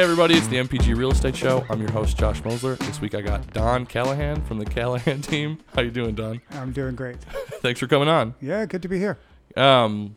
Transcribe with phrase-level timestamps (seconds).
[0.00, 1.62] Hey everybody, it's the MPG Real Estate Show.
[1.68, 2.78] I'm your host Josh Mosler.
[2.78, 5.58] This week I got Don Callahan from the Callahan team.
[5.74, 6.40] How you doing, Don?
[6.52, 7.18] I'm doing great.
[7.60, 8.34] Thanks for coming on.
[8.40, 9.18] Yeah, good to be here.
[9.58, 10.16] Um,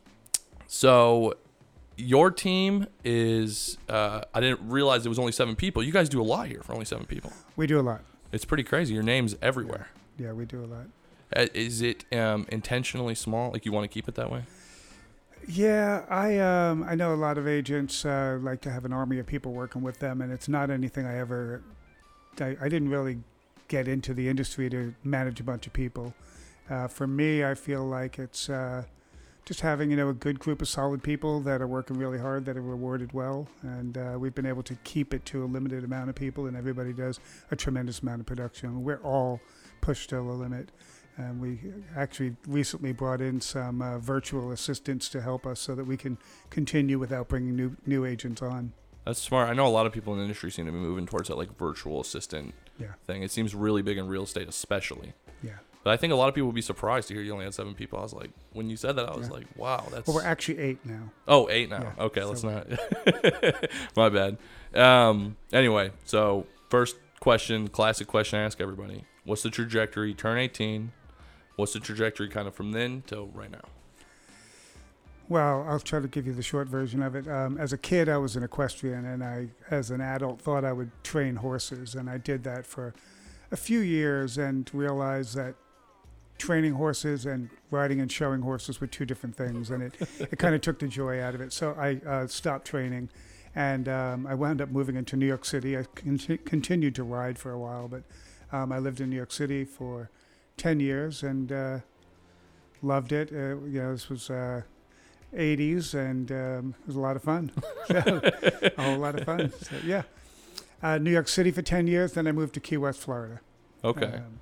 [0.67, 1.33] so
[1.97, 5.83] your team is uh, I didn't realize it was only seven people.
[5.83, 7.33] You guys do a lot here for only seven people.
[7.57, 8.03] We do a lot.
[8.31, 8.93] It's pretty crazy.
[8.93, 9.89] Your name's everywhere.
[10.17, 10.85] Yeah, we do a lot.
[11.35, 13.51] Uh, Is it um, intentionally small?
[13.51, 14.43] Like you want to keep it that way?
[15.47, 19.19] Yeah, I um, I know a lot of agents uh, like to have an army
[19.19, 21.61] of people working with them, and it's not anything I ever.
[22.39, 23.19] I, I didn't really
[23.67, 26.13] get into the industry to manage a bunch of people.
[26.69, 28.83] Uh, for me, I feel like it's uh,
[29.45, 32.45] just having you know a good group of solid people that are working really hard,
[32.45, 35.83] that are rewarded well, and uh, we've been able to keep it to a limited
[35.83, 37.19] amount of people, and everybody does
[37.51, 38.83] a tremendous amount of production.
[38.83, 39.41] We're all
[39.81, 40.69] pushed to the limit.
[41.17, 41.59] And we
[41.95, 46.17] actually recently brought in some uh, virtual assistants to help us so that we can
[46.49, 48.73] continue without bringing new new agents on.
[49.05, 49.49] That's smart.
[49.49, 51.35] I know a lot of people in the industry seem to be moving towards that
[51.37, 52.93] like virtual assistant Yeah.
[53.05, 53.21] thing.
[53.21, 55.13] It seems really big in real estate, especially.
[55.43, 55.51] Yeah.
[55.83, 57.53] But I think a lot of people would be surprised to hear you only had
[57.53, 57.99] seven people.
[57.99, 59.33] I was like, when you said that, I was Yeah.
[59.33, 60.07] like, wow, that's.
[60.07, 61.11] Well, we're actually eight now.
[61.27, 61.93] oh, eight now.
[61.97, 62.67] Yeah, okay, so- let's not.
[63.95, 64.37] My bad.
[64.73, 65.35] Um.
[65.51, 70.13] Anyway, so first question, classic question I ask everybody: What's the trajectory?
[70.13, 70.93] Turn eighteen.
[71.55, 73.61] What's the trajectory kind of from then till right now?
[75.29, 77.27] Well, I'll try to give you the short version of it.
[77.27, 80.73] Um, as a kid, I was an equestrian, and I, as an adult, thought I
[80.73, 82.93] would train horses, and I did that for
[83.51, 85.55] a few years, and realized that
[86.37, 90.55] training horses and riding and showing horses were two different things, and it, it kind
[90.55, 91.53] of took the joy out of it.
[91.53, 93.09] So I uh, stopped training,
[93.55, 95.77] and um, I wound up moving into New York City.
[95.77, 98.03] I con- continued to ride for a while, but
[98.51, 100.09] um, I lived in New York City for
[100.57, 101.79] ten years and uh,
[102.81, 103.31] loved it.
[103.31, 104.29] Uh, you know, this was.
[104.29, 104.61] Uh,
[105.35, 107.51] 80s and um, it was a lot of fun.
[107.87, 108.21] So,
[108.77, 109.51] a whole lot of fun.
[109.61, 110.03] So, yeah.
[110.81, 113.41] Uh, New York City for 10 years, then I moved to Key West, Florida.
[113.83, 114.05] Okay.
[114.05, 114.39] Um,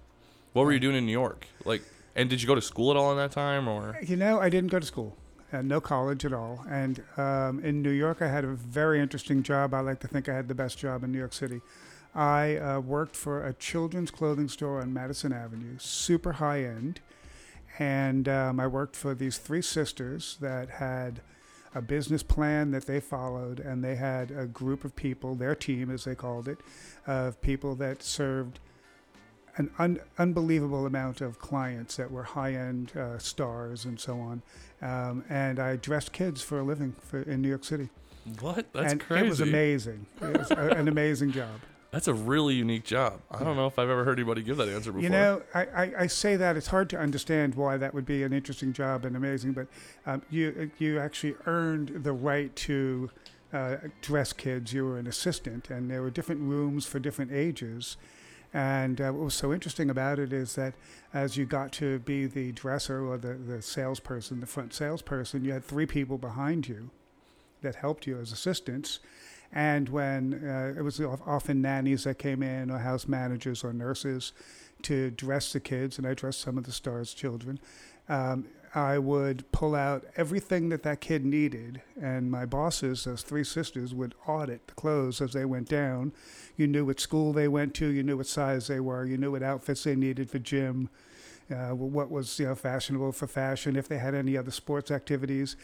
[0.54, 1.48] what were you doing in New York?
[1.66, 1.82] Like,
[2.16, 3.98] and did you go to school at all in that time, or?
[4.04, 5.18] you know, I didn't go to school,
[5.52, 6.64] uh, no college at all.
[6.70, 9.74] And um, in New York, I had a very interesting job.
[9.74, 11.62] I like to think I had the best job in New York City.
[12.14, 17.00] I uh, worked for a children's clothing store on Madison Avenue, super high end.
[17.80, 21.22] And um, I worked for these three sisters that had
[21.74, 25.90] a business plan that they followed, and they had a group of people, their team
[25.90, 26.58] as they called it,
[27.08, 28.60] of people that served
[29.56, 34.42] an un- unbelievable amount of clients that were high-end uh, stars and so on.
[34.82, 37.88] Um, and I dressed kids for a living for, in New York City,
[38.42, 38.72] What?
[38.74, 39.26] That's and crazy.
[39.26, 40.06] it was amazing.
[40.22, 41.60] It was a, an amazing job.
[41.92, 43.20] That's a really unique job.
[43.30, 45.04] I don't know if I've ever heard anybody give that answer before.
[45.04, 48.24] You know, I, I, I say that it's hard to understand why that would be
[48.24, 49.68] an interesting job and amazing, but
[50.06, 53.10] um, you you actually earned the right to
[53.52, 54.72] uh, dress kids.
[54.72, 57.98] You were an assistant, and there were different rooms for different ages.
[58.54, 60.74] And uh, what was so interesting about it is that
[61.14, 65.54] as you got to be the dresser or the, the salesperson, the front salesperson, you
[65.54, 66.90] had three people behind you
[67.62, 69.00] that helped you as assistants.
[69.54, 74.34] And when uh, it was often nannies that came in, or house managers, or nurses
[74.84, 77.60] to dress the kids, and I dressed some of the stars' children,
[78.08, 83.44] um, I would pull out everything that that kid needed, and my bosses, those three
[83.44, 86.14] sisters, would audit the clothes as they went down.
[86.56, 89.32] You knew what school they went to, you knew what size they were, you knew
[89.32, 90.90] what outfits they needed for gym,
[91.54, 95.58] uh, what was you know fashionable for fashion, if they had any other sports activities.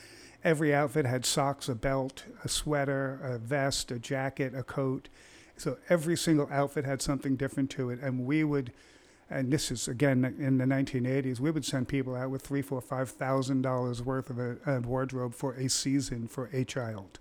[0.43, 5.09] Every outfit had socks, a belt, a sweater, a vest, a jacket, a coat.
[5.57, 8.71] So every single outfit had something different to it, and we would,
[9.29, 12.79] and this is again in the 1980s, we would send people out with three, four,
[12.81, 17.19] five thousand dollars worth of a, a wardrobe for a season for a child,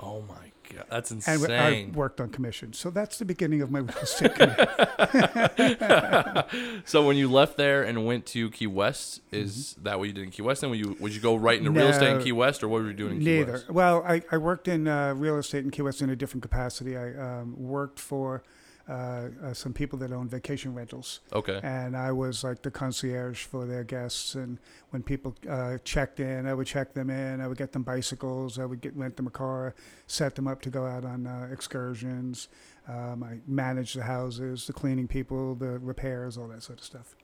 [0.00, 1.90] oh my god, that's and insane.
[1.94, 2.72] I worked on commission.
[2.72, 6.44] So that's the beginning of my real estate career.
[6.84, 10.24] so when you left there and went to Key West, is that what you did
[10.24, 10.62] in Key West?
[10.62, 12.24] And would you would you go right into real estate in Mm-hmm.
[12.24, 13.52] Key West, or what were you doing in Key Neither.
[13.52, 13.70] West?
[13.70, 16.96] Well, I, I worked in uh, real estate in Key West in a different capacity.
[16.96, 18.42] I um, worked for
[18.88, 21.20] uh, uh, some people that own vacation rentals.
[21.32, 21.60] Okay.
[21.62, 24.34] and I was like the concierge for their guests.
[24.34, 24.58] And
[24.90, 27.40] when people uh, checked in, I would check them in.
[27.40, 28.58] I would get them bicycles.
[28.58, 29.74] I would get rent them a car,
[30.06, 32.48] set them up to go out on uh, excursions.
[32.86, 37.16] Um, I managed the houses, the cleaning people, the repairs, all that sort of stuff.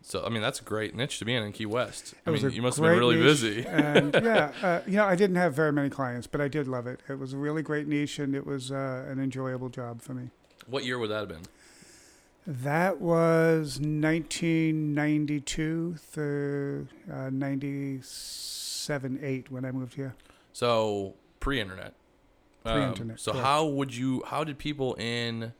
[0.00, 2.14] So I mean, that's a great niche to be in in Key West.
[2.24, 3.66] I mean, you must have been really niche, busy.
[3.66, 6.86] and yeah, uh, you know, I didn't have very many clients, but I did love
[6.86, 7.00] it.
[7.08, 10.30] It was a really great niche, and it was uh, an enjoyable job for me.
[10.68, 11.42] What year would that have been?
[12.46, 20.14] That was 1992 through uh, 97, 8 when I moved here.
[20.52, 21.94] So pre-internet.
[22.64, 23.46] Um, Pre-internet, so correct.
[23.46, 24.22] how would you?
[24.26, 25.52] How did people in?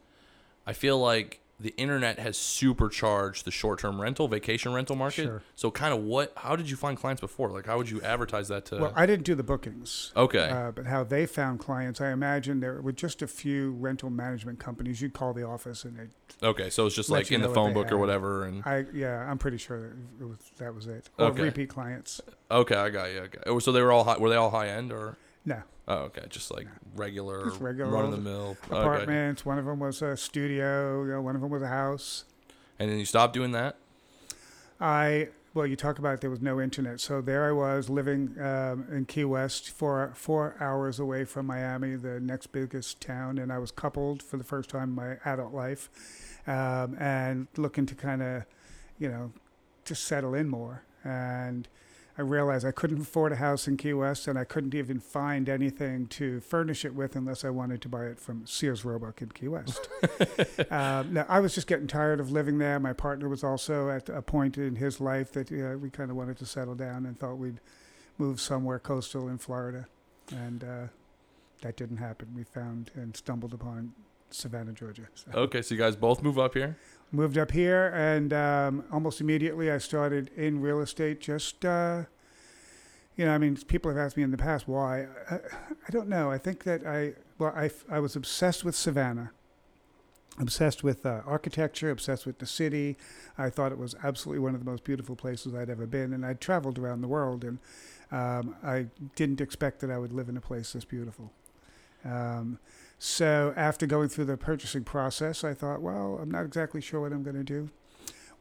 [0.66, 5.24] I feel like the internet has supercharged the short-term rental, vacation rental market.
[5.24, 5.42] Sure.
[5.56, 6.32] So kind of what?
[6.36, 7.50] How did you find clients before?
[7.50, 8.76] Like how would you advertise that to?
[8.78, 10.12] Well, I didn't do the bookings.
[10.16, 10.50] okay.
[10.50, 14.60] Uh, but how they found clients, I imagine there were just a few rental management
[14.60, 15.02] companies.
[15.02, 16.70] You'd call the office, and they, okay.
[16.70, 18.44] So it's just like in the phone book or whatever.
[18.44, 21.10] And I yeah, I'm pretty sure that it was, that was it.
[21.18, 21.42] Or Okay.
[21.42, 22.20] repeat clients.
[22.50, 23.18] okay, I got you.
[23.20, 23.60] Okay.
[23.60, 25.16] So they were all high, were they all high end or?
[25.44, 26.26] No Oh, okay.
[26.28, 28.58] Just like regular, Just regular run of the mill.
[28.64, 29.46] Apartments.
[29.46, 31.02] One of them was a studio.
[31.02, 32.24] You know, one of them was a house.
[32.78, 33.76] And then you stopped doing that.
[34.80, 38.86] I well, you talk about there was no internet, so there I was living um,
[38.92, 43.58] in Key West, four four hours away from Miami, the next biggest town, and I
[43.58, 45.88] was coupled for the first time in my adult life,
[46.46, 48.44] um, and looking to kind of,
[48.98, 49.32] you know,
[49.84, 50.84] just settle in more.
[51.02, 51.66] And
[52.18, 55.48] I realized I couldn't afford a house in Key West, and I couldn't even find
[55.48, 59.30] anything to furnish it with unless I wanted to buy it from Sears Roebuck in
[59.30, 59.88] Key West.
[60.70, 62.80] um, now, I was just getting tired of living there.
[62.80, 66.16] My partner was also at a point in his life that uh, we kind of
[66.16, 67.60] wanted to settle down and thought we'd
[68.18, 69.86] move somewhere coastal in Florida.
[70.32, 70.86] And uh,
[71.62, 72.32] that didn't happen.
[72.34, 73.92] We found and stumbled upon
[74.30, 75.06] Savannah, Georgia.
[75.14, 75.62] So Okay.
[75.62, 76.76] So you guys both move up here.
[77.12, 81.20] Moved up here, and um, almost immediately I started in real estate.
[81.20, 82.04] Just uh,
[83.16, 85.06] you know, I mean, people have asked me in the past why.
[85.30, 86.30] I, I don't know.
[86.30, 89.32] I think that I well, I I was obsessed with Savannah.
[90.40, 92.96] Obsessed with uh, architecture, obsessed with the city.
[93.36, 96.24] I thought it was absolutely one of the most beautiful places I'd ever been, and
[96.24, 97.58] I'd traveled around the world, and
[98.12, 101.32] um, I didn't expect that I would live in a place this beautiful.
[102.04, 102.60] Um,
[102.98, 107.12] so after going through the purchasing process, I thought, well, I'm not exactly sure what
[107.12, 107.70] I'm going to do.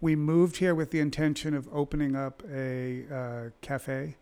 [0.01, 4.15] We moved here with the intention of opening up a uh, cafe.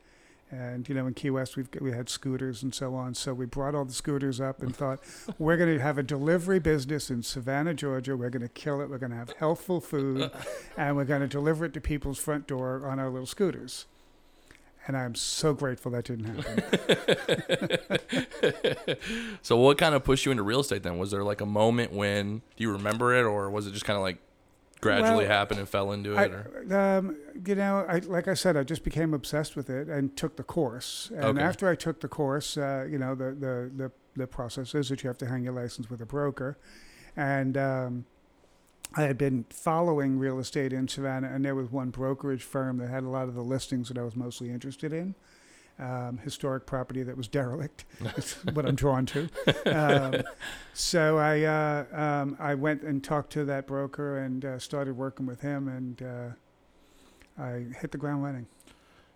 [0.52, 3.14] And, you know, in Key West, we've, we had scooters and so on.
[3.14, 5.00] So we brought all the scooters up and thought,
[5.40, 8.16] we're going to have a delivery business in Savannah, Georgia.
[8.16, 8.90] We're going to kill it.
[8.90, 10.32] We're going to have healthful food.
[10.78, 13.86] and we're going to deliver it to people's front door on our little scooters.
[14.88, 16.64] And I'm so grateful that didn't happen.
[19.42, 20.98] So what kind of pushed you into real estate then?
[20.98, 23.96] Was there like a moment when do you remember it, or was it just kind
[23.98, 24.18] of like
[24.82, 26.32] gradually Well, happened and fell into it?
[26.72, 27.16] I, um,
[27.46, 30.44] you know, I, like I said, I just became obsessed with it and took the
[30.44, 31.12] course.
[31.16, 31.42] And Okay.
[31.42, 35.04] after I took the course, uh, you know, the, the, the, the process is that
[35.04, 36.58] you have to hang your license with a broker.
[37.16, 38.06] And um,
[38.98, 42.90] I had been following real estate in Savannah, and there was one brokerage firm that
[42.90, 45.16] had a lot of the listings that I was mostly interested in.
[45.78, 47.84] Um, historic property that was derelict.
[48.02, 49.28] That's what I'm drawn to.
[49.66, 50.24] Um,
[50.74, 55.26] so I uh, um, I went and talked to that broker and uh, started working
[55.26, 58.46] with him, and uh, I hit the ground running.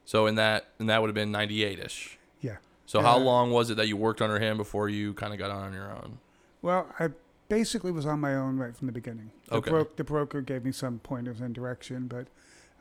[0.03, 2.17] So in that and that would have been ninety eight ish.
[2.41, 2.57] Yeah.
[2.85, 5.39] So how Uh, long was it that you worked under him before you kind of
[5.39, 6.17] got on your own?
[6.61, 7.07] Well, I
[7.49, 9.31] basically was on my own right from the beginning.
[9.49, 9.69] The, Okay.
[9.71, 12.27] bro- the broker gave me some pointers and direction, but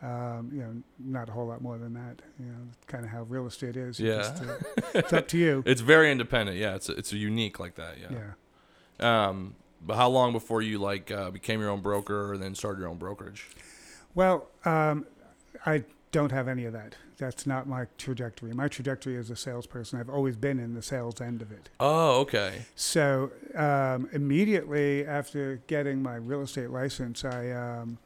[0.00, 2.22] um, you know, not a whole lot more than that.
[2.38, 3.98] You know, kind of how real estate is.
[3.98, 4.18] Yeah.
[4.18, 4.54] just, uh,
[4.94, 5.64] it's up to you.
[5.66, 6.56] It's very independent.
[6.56, 7.96] Yeah, it's it's unique like that.
[8.00, 8.18] Yeah.
[9.00, 9.28] Yeah.
[9.28, 12.78] Um, but how long before you like uh, became your own broker and then started
[12.80, 13.48] your own brokerage?
[14.14, 15.06] Well, um,
[15.66, 15.82] I
[16.12, 16.94] don't have any of that.
[17.18, 18.52] That's not my trajectory.
[18.52, 19.98] My trajectory is a salesperson.
[19.98, 21.68] I've always been in the sales end of it.
[21.80, 22.66] Oh, okay.
[22.74, 27.98] So um, immediately after getting my real estate license, I um,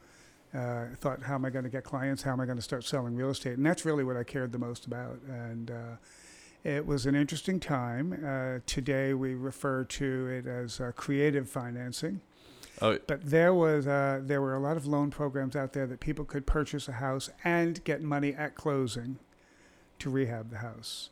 [0.55, 2.23] uh, thought, how am I going to get clients?
[2.23, 3.57] How am I going to start selling real estate?
[3.57, 5.19] And that's really what I cared the most about.
[5.29, 5.97] And uh,
[6.65, 8.13] it was an interesting time.
[8.25, 12.21] Uh, today we refer to it as uh, creative financing.
[12.83, 16.01] Oh, But there was uh, there were a lot of loan programs out there that
[16.01, 19.19] people could purchase a house and get money at closing
[20.01, 21.11] to rehab the house.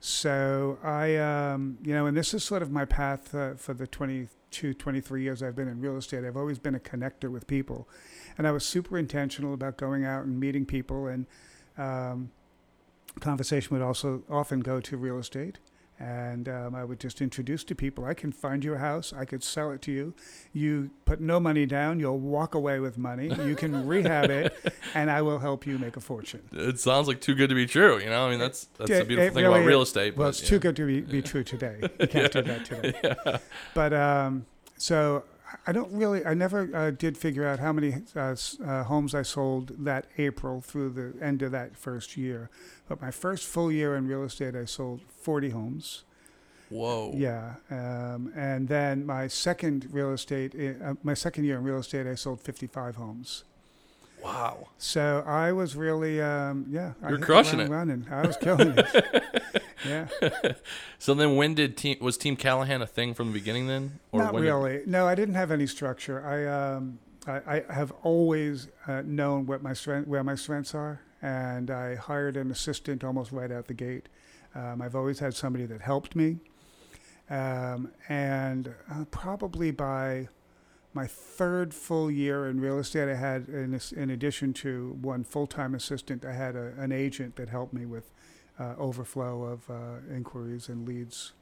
[0.00, 3.86] So I, um, you know, and this is sort of my path uh, for the
[3.86, 6.24] 22, 23 years I've been in real estate.
[6.24, 7.86] I've always been a connector with people,
[8.38, 11.06] and I was super intentional about going out and meeting people.
[11.06, 11.26] And
[11.76, 12.30] um,
[13.20, 15.58] conversation would also often go to real estate.
[16.00, 19.26] And um, I would just introduce to people, I can find you a house, I
[19.26, 20.14] could sell it to you.
[20.54, 23.28] You put no money down, you'll walk away with money.
[23.44, 26.40] You can rehab it, and I will help you make a fortune.
[26.52, 27.98] it sounds like too good to be true.
[27.98, 30.16] You know, I mean that's that's Yeah, the beautiful thing really about real estate.
[30.16, 30.48] Well, but, it's yeah.
[30.48, 31.76] too good to be, be true today.
[32.00, 33.38] You can't do that today.
[33.74, 34.46] But um,
[34.78, 35.24] so
[35.66, 39.22] I don't really, I never uh, did figure out how many uh, uh, homes I
[39.22, 42.50] sold that April through the end of that first year.
[42.88, 46.04] But my first full year in real estate, I sold 40 homes.
[46.68, 47.12] Whoa.
[47.16, 52.06] Yeah, um, and then my second real estate, uh, my second year in real estate,
[52.06, 53.44] I sold 55 homes.
[54.22, 54.68] Wow.
[54.78, 57.70] So I was really, um, yeah, I You're the crushing it.
[57.70, 58.06] Running.
[58.10, 59.24] I was killing it.
[59.86, 60.08] Yeah.
[60.98, 63.66] So then, when did team was Team Callahan a thing from the beginning?
[63.68, 64.82] Then, Not when did- really.
[64.86, 66.22] no, I didn't have any structure.
[66.26, 66.46] I
[66.76, 71.70] um, I, I have always uh, known what my strength, where my strengths are, and
[71.70, 74.10] I hired an assistant almost right out the gate.
[74.54, 76.38] Um, I've always had somebody that helped me,
[77.30, 80.28] um, and uh, probably by
[80.92, 85.74] my third full year in real estate, I had, in, in addition to one full-time
[85.74, 88.10] assistant, I had a, an agent that helped me with
[88.60, 91.32] uh, overflow of uh, inquiries and leads.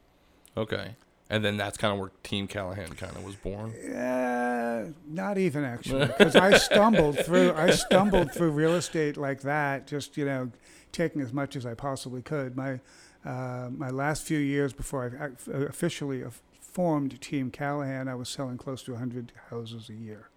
[0.55, 0.95] okay,
[1.29, 3.71] and then that's kind of where Team Callahan kind of was born.
[3.71, 7.53] Uh, not even actually, because I stumbled through.
[7.53, 10.51] I stumbled through real estate like that, just you know,
[10.91, 12.55] taking as much as I possibly could.
[12.55, 12.79] My
[13.25, 16.23] uh, my last few years before I officially
[16.59, 20.29] formed Team Callahan, I was selling close to 100 houses a year.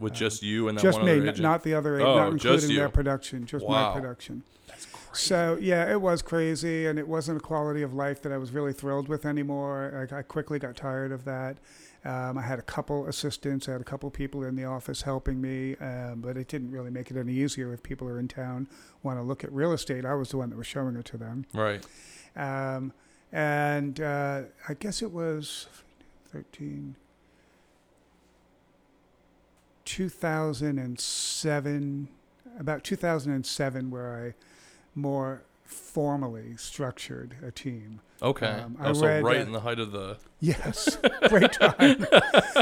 [0.00, 1.42] With Um, just you and that just one me, other n- agent.
[1.42, 3.94] not the other, Oh, not just including their production, just Wow.
[3.94, 4.42] my production.
[4.66, 5.00] That's crazy.
[5.12, 8.50] So yeah, it was crazy, and it wasn't a quality of life that I was
[8.50, 10.08] really thrilled with anymore.
[10.12, 11.58] I, I quickly got tired of that.
[12.04, 15.40] Um, I had a couple assistants, I had a couple people in the office helping
[15.40, 18.68] me, um, but it didn't really make it any easier if people are in town
[19.02, 20.04] want to look at real estate.
[20.04, 21.86] I was the one that was showing it to them, right.
[22.36, 22.92] um,
[23.32, 25.68] and uh, I guess it was
[26.30, 26.96] thirteen.
[29.84, 32.08] 2007,
[32.58, 34.34] about 2007, where I
[34.94, 38.00] more formally structured a team.
[38.22, 38.46] Okay.
[38.46, 40.16] Um, I also, read, right uh, in the height of the.
[40.40, 40.98] Yes,
[41.28, 42.06] great time.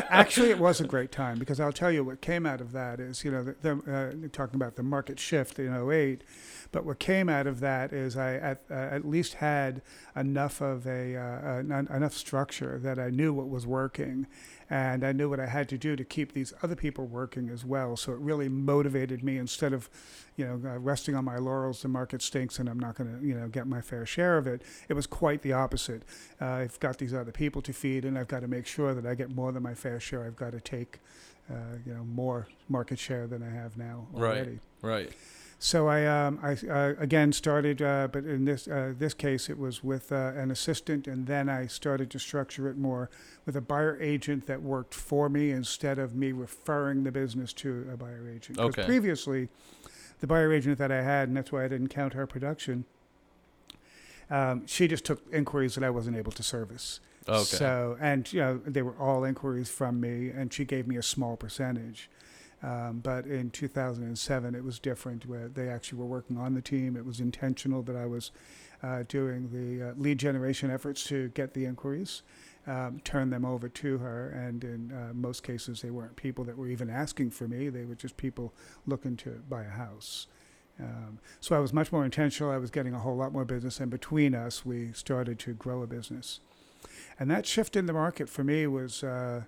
[0.08, 3.00] Actually, it was a great time because I'll tell you what came out of that
[3.00, 6.22] is, you know, the, the, uh, talking about the market shift in 08,
[6.70, 9.82] but what came out of that is I at, uh, at least had
[10.16, 14.26] enough of a uh, en- enough structure that I knew what was working,
[14.72, 17.62] and I knew what I had to do to keep these other people working as
[17.62, 17.94] well.
[17.94, 19.90] So it really motivated me instead of,
[20.36, 21.82] you know, uh, resting on my laurels.
[21.82, 24.46] The market stinks, and I'm not going to, you know, get my fair share of
[24.46, 24.62] it.
[24.88, 26.04] It was quite the opposite.
[26.40, 29.04] Uh, I've got these other people to feed, and I've got to make sure that
[29.04, 30.24] I get more than my fair share.
[30.24, 31.00] I've got to take,
[31.50, 34.38] uh, you know, more market share than I have now Right.
[34.38, 34.60] already.
[34.80, 35.12] Right.
[35.64, 39.56] So I, um, I uh, again started, uh, but in this uh, this case, it
[39.56, 43.10] was with uh, an assistant, and then I started to structure it more
[43.46, 47.88] with a buyer agent that worked for me instead of me referring the business to
[47.92, 48.58] a buyer agent.
[48.58, 48.84] 'Cause Okay.
[48.84, 49.50] previously,
[50.18, 52.84] the buyer agent that I had, and that's why I didn't count her production.
[54.28, 56.98] Um, she just took inquiries that I wasn't able to service.
[57.28, 57.44] Okay.
[57.44, 61.02] So, and you know, they were all inquiries from me, and she gave me a
[61.04, 62.10] small percentage.
[62.62, 65.26] Um, but in 2007, it was different.
[65.26, 66.96] Where they actually were working on the team.
[66.96, 68.30] It was intentional that I was
[68.82, 72.22] uh, doing the uh, lead generation efforts to get the inquiries,
[72.66, 76.56] um, turn them over to her, and in uh, most cases, they weren't people that
[76.56, 77.68] were even asking for me.
[77.68, 78.52] They were just people
[78.86, 80.26] looking to buy a house.
[80.80, 82.52] Um, so I was much more intentional.
[82.52, 85.82] I was getting a whole lot more business, and between us, we started to grow
[85.82, 86.40] a business.
[87.18, 89.42] And that shift in the market for me was uh,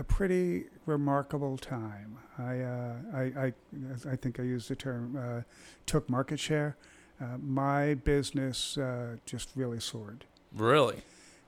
[0.00, 2.16] a pretty remarkable time.
[2.38, 3.52] I, uh, I, I,
[4.10, 5.42] I think I used the term uh,
[5.84, 6.76] took market share.
[7.20, 10.24] Uh, my business uh, just really soared.
[10.56, 11.02] really.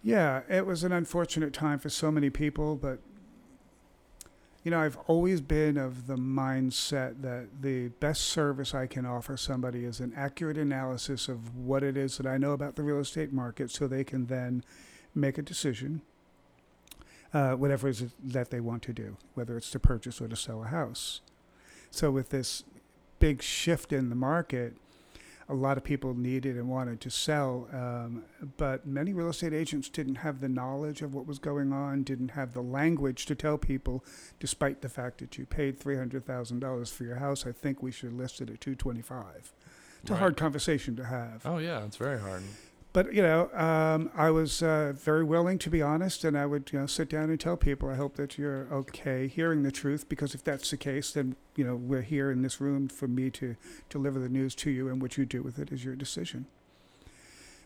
[0.04, 2.99] Yeah, it was an unfortunate time for so many people, but
[4.64, 9.37] you know, I've always been of the mindset that the best service I can offer
[9.37, 12.99] somebody is an accurate analysis of what it is that I know about the real
[12.99, 14.62] estate market so they can then
[15.14, 16.02] make a decision,
[17.35, 20.37] uh, whatever it is that they want to do, whether it's to purchase or to
[20.37, 21.21] sell a house.
[21.91, 22.65] So, with this
[23.19, 24.77] big shift in the market,
[25.49, 28.25] a lot of people needed and wanted to sell, um,
[28.57, 32.31] but many real estate agents didn't have the knowledge of what was going on, didn't
[32.31, 34.05] have the language to tell people,
[34.41, 37.47] despite the fact that you paid three hundred thousand dollars for your house.
[37.47, 39.53] I think we should list it at two twenty-five.
[40.03, 41.43] It's a hard conversation to have.
[41.45, 42.43] Oh yeah, it's very hard.
[42.92, 46.70] But you know, um, I was uh, very willing to be honest, and I would
[46.72, 50.08] you know sit down and tell people, I hope that you're okay hearing the truth,
[50.08, 53.30] because if that's the case, then you know we're here in this room for me
[53.30, 53.56] to
[53.88, 56.46] deliver the news to you, and what you do with it is your decision.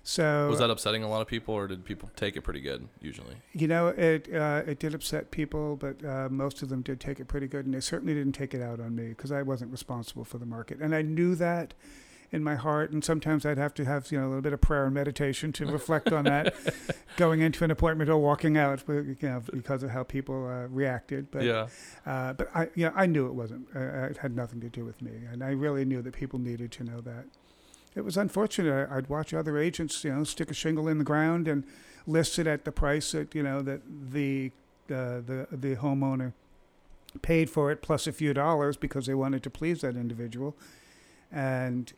[0.05, 2.87] So Was that upsetting a lot of people, or did people take it pretty good
[3.01, 3.35] usually?
[3.53, 7.19] you know, it uh, it did upset people, but uh, most of them did take
[7.19, 9.73] it pretty good, and they certainly didn't take it out on me because I wasn't
[9.73, 11.75] responsible for the market, and I knew that
[12.33, 12.91] in my heart.
[12.91, 15.53] And sometimes I'd have to have you know a little bit of prayer and meditation
[15.55, 16.55] to reflect on that,
[17.17, 21.31] going into an appointment or walking out, you know, because of how people uh, reacted.
[21.31, 21.67] But yeah.
[22.05, 23.69] uh, but I you know I knew it wasn't.
[23.75, 26.73] Uh, it had nothing to do with me, and I really knew that people needed
[26.73, 27.27] to know that.
[27.95, 28.91] It was unfortunate.
[28.91, 31.65] I'd watch other agents, you know, stick a shingle in the ground and
[32.07, 33.81] list it at the price that you know that
[34.13, 34.53] the
[34.91, 36.33] uh, the the homeowner
[37.23, 40.55] paid for it plus a few dollars because they wanted to please that individual,
[41.33, 41.93] and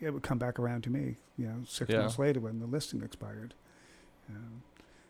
[0.00, 1.16] it would come back around to me.
[1.36, 2.00] You know, six Yeah.
[2.00, 3.54] months later when the listing expired.
[4.28, 4.62] Um,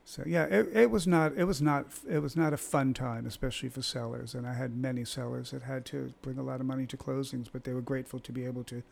[0.04, 3.26] so yeah, it, it was not it was not it was not a fun time,
[3.26, 4.34] especially for sellers.
[4.34, 7.48] And I had many sellers that had to bring a lot of money to closings,
[7.52, 8.82] but they were grateful to be able to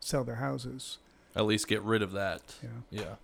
[0.00, 0.98] sell their houses.
[1.34, 2.42] At least get rid of that.
[2.62, 2.68] Yeah.
[2.90, 3.14] Yeah.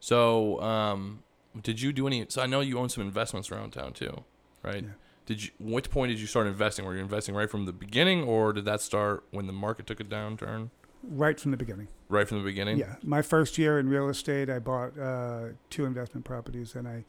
[0.00, 1.22] So, um,
[1.62, 2.26] did you do any?
[2.28, 4.24] So I know you own some investments around town too,
[4.62, 4.82] right?
[4.82, 4.88] Yeah.
[5.26, 5.50] Did you?
[5.58, 6.84] What point did you start investing?
[6.84, 10.00] Were you investing right from the beginning, or did that start when the market took
[10.00, 10.70] a downturn?
[11.02, 11.88] Right from the beginning.
[12.08, 12.78] Right from the beginning.
[12.78, 17.04] Yeah, my first year in real estate, I bought uh, two investment properties, and I,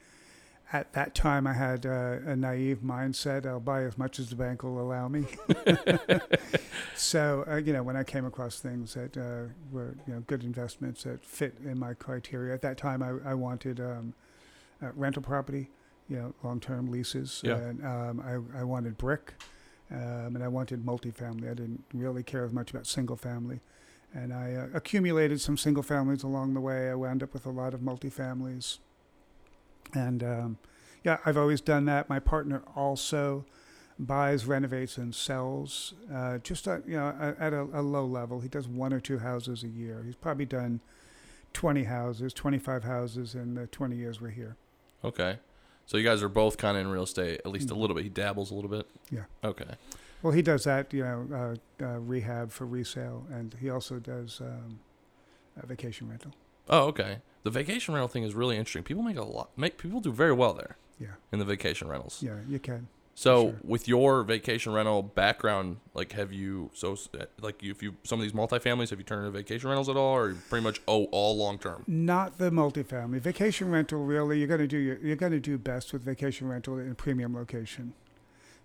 [0.72, 4.36] at that time, I had uh, a naive mindset: I'll buy as much as the
[4.36, 5.26] bank will allow me.
[6.96, 10.42] so, uh, you know, when I came across things that uh, were you know good
[10.42, 14.14] investments that fit in my criteria, at that time, I, I wanted um,
[14.82, 15.70] uh, rental property,
[16.08, 17.56] you know, long-term leases, Yeah.
[17.56, 18.20] and um,
[18.54, 19.34] I, I wanted brick,
[19.90, 21.44] um, and I wanted multifamily.
[21.50, 23.60] I didn't really care as much about single family
[24.14, 26.88] and I uh, accumulated some single families along the way.
[26.90, 28.78] I wound up with a lot of multifamilies,
[29.94, 30.58] and um,
[31.02, 32.08] yeah, I've always done that.
[32.08, 33.44] My partner also
[33.98, 38.40] buys, renovates, and sells uh, just at, you know at a, a low level.
[38.40, 40.02] He does one or two houses a year.
[40.04, 40.80] He's probably done
[41.52, 44.56] twenty houses, twenty-five houses in the twenty years we're here.
[45.04, 45.38] Okay.
[45.86, 47.78] So you guys are both kind of in real estate, at least a Mm.
[47.78, 48.04] little bit.
[48.04, 48.86] He dabbles a little bit.
[49.10, 49.24] Yeah.
[49.44, 49.66] Okay.
[50.24, 54.40] Well, he does that, you know, uh, uh, rehab for resale, and he also does
[54.40, 54.80] um,
[55.62, 56.32] uh, vacation rental.
[56.66, 57.18] Oh, okay.
[57.42, 58.84] The vacation rental thing is really interesting.
[58.84, 59.50] People make a lot.
[59.58, 62.22] Make people do very well there Yeah, in the vacation rentals.
[62.22, 62.88] yeah, you can.
[63.14, 63.54] So Sure.
[63.64, 66.96] with your vacation rental background, like have you so
[67.42, 70.16] like if you some of these multifamilies have you turned into vacation rentals at all,
[70.16, 71.84] or you pretty much oh all long term?
[71.86, 73.20] Not the multifamily.
[73.20, 76.48] Vacation rental, really, you're going to do your, you're going to do best with vacation
[76.48, 77.92] rental in a premium location.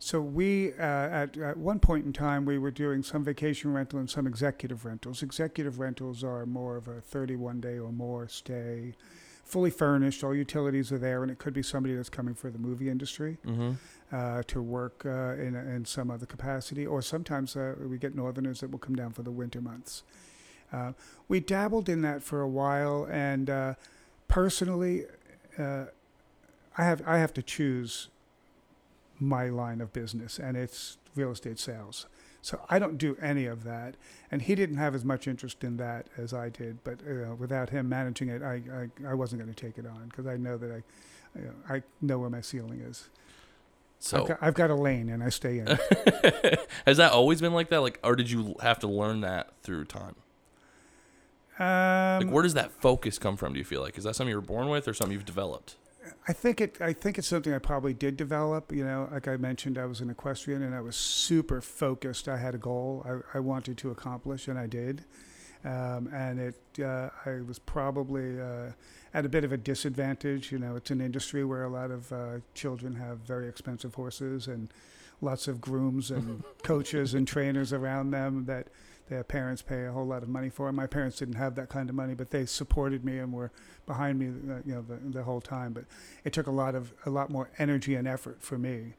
[0.01, 4.00] So we uh, at at one point in time we were doing some vacation rental
[4.00, 5.22] and some executive rentals.
[5.22, 8.96] Executive rentals are more of a 31 day or more stay,
[9.44, 10.24] fully furnished.
[10.24, 13.38] All utilities are there, and it could be somebody that's coming for the movie industry
[13.46, 13.72] Mm-hmm.
[14.16, 18.62] uh, to work uh, in, in some other capacity, or sometimes uh, we get northerners
[18.62, 20.03] that will come down for the winter months.
[20.72, 20.94] Uh,
[21.27, 23.74] we dabbled in that for a while, and uh,
[24.29, 25.03] personally,
[25.57, 25.85] uh,
[26.77, 28.07] I have I have to choose
[29.20, 32.05] my line of business, and it's real estate sales.
[32.42, 33.96] So I don't do any of that,
[34.32, 36.84] and he didn't have as much interest in that as I did.
[36.84, 38.62] But uh, without him managing it, I
[39.03, 41.53] I, I wasn't going to take it on because I know that I, you know,
[41.70, 43.10] I know where my ceiling is.
[44.01, 45.68] So I've, got, I've got a lane and I stay in.
[46.86, 47.82] has that always been like that?
[47.82, 50.16] Like, or did you have to learn that through time?
[51.60, 53.51] Um, Like, where does that focus come from?
[53.51, 55.75] Do you feel like is that something you were born with, or something you've developed?
[56.27, 56.77] I think it.
[56.81, 58.72] I think it's something I probably did develop.
[58.72, 62.27] You know, like I mentioned, I was an equestrian and I was super focused.
[62.27, 65.05] I had a goal I, I wanted to accomplish, and I did.
[65.65, 68.72] Um, and it, uh, I was probably uh,
[69.13, 70.51] at a bit of a disadvantage.
[70.51, 74.48] You know, it's an industry where a lot of uh, children have very expensive horses
[74.48, 74.72] and
[75.22, 78.67] lots of grooms and coaches and trainers around them that
[79.09, 80.69] their parents pay a whole lot of money for.
[80.69, 80.74] It.
[80.74, 83.51] My parents didn't have that kind of money, but they supported me and were
[83.85, 85.74] behind me, uh, you know, the, the whole time.
[85.74, 85.85] But
[86.24, 88.93] it took a lot of a lot more energy and effort for me.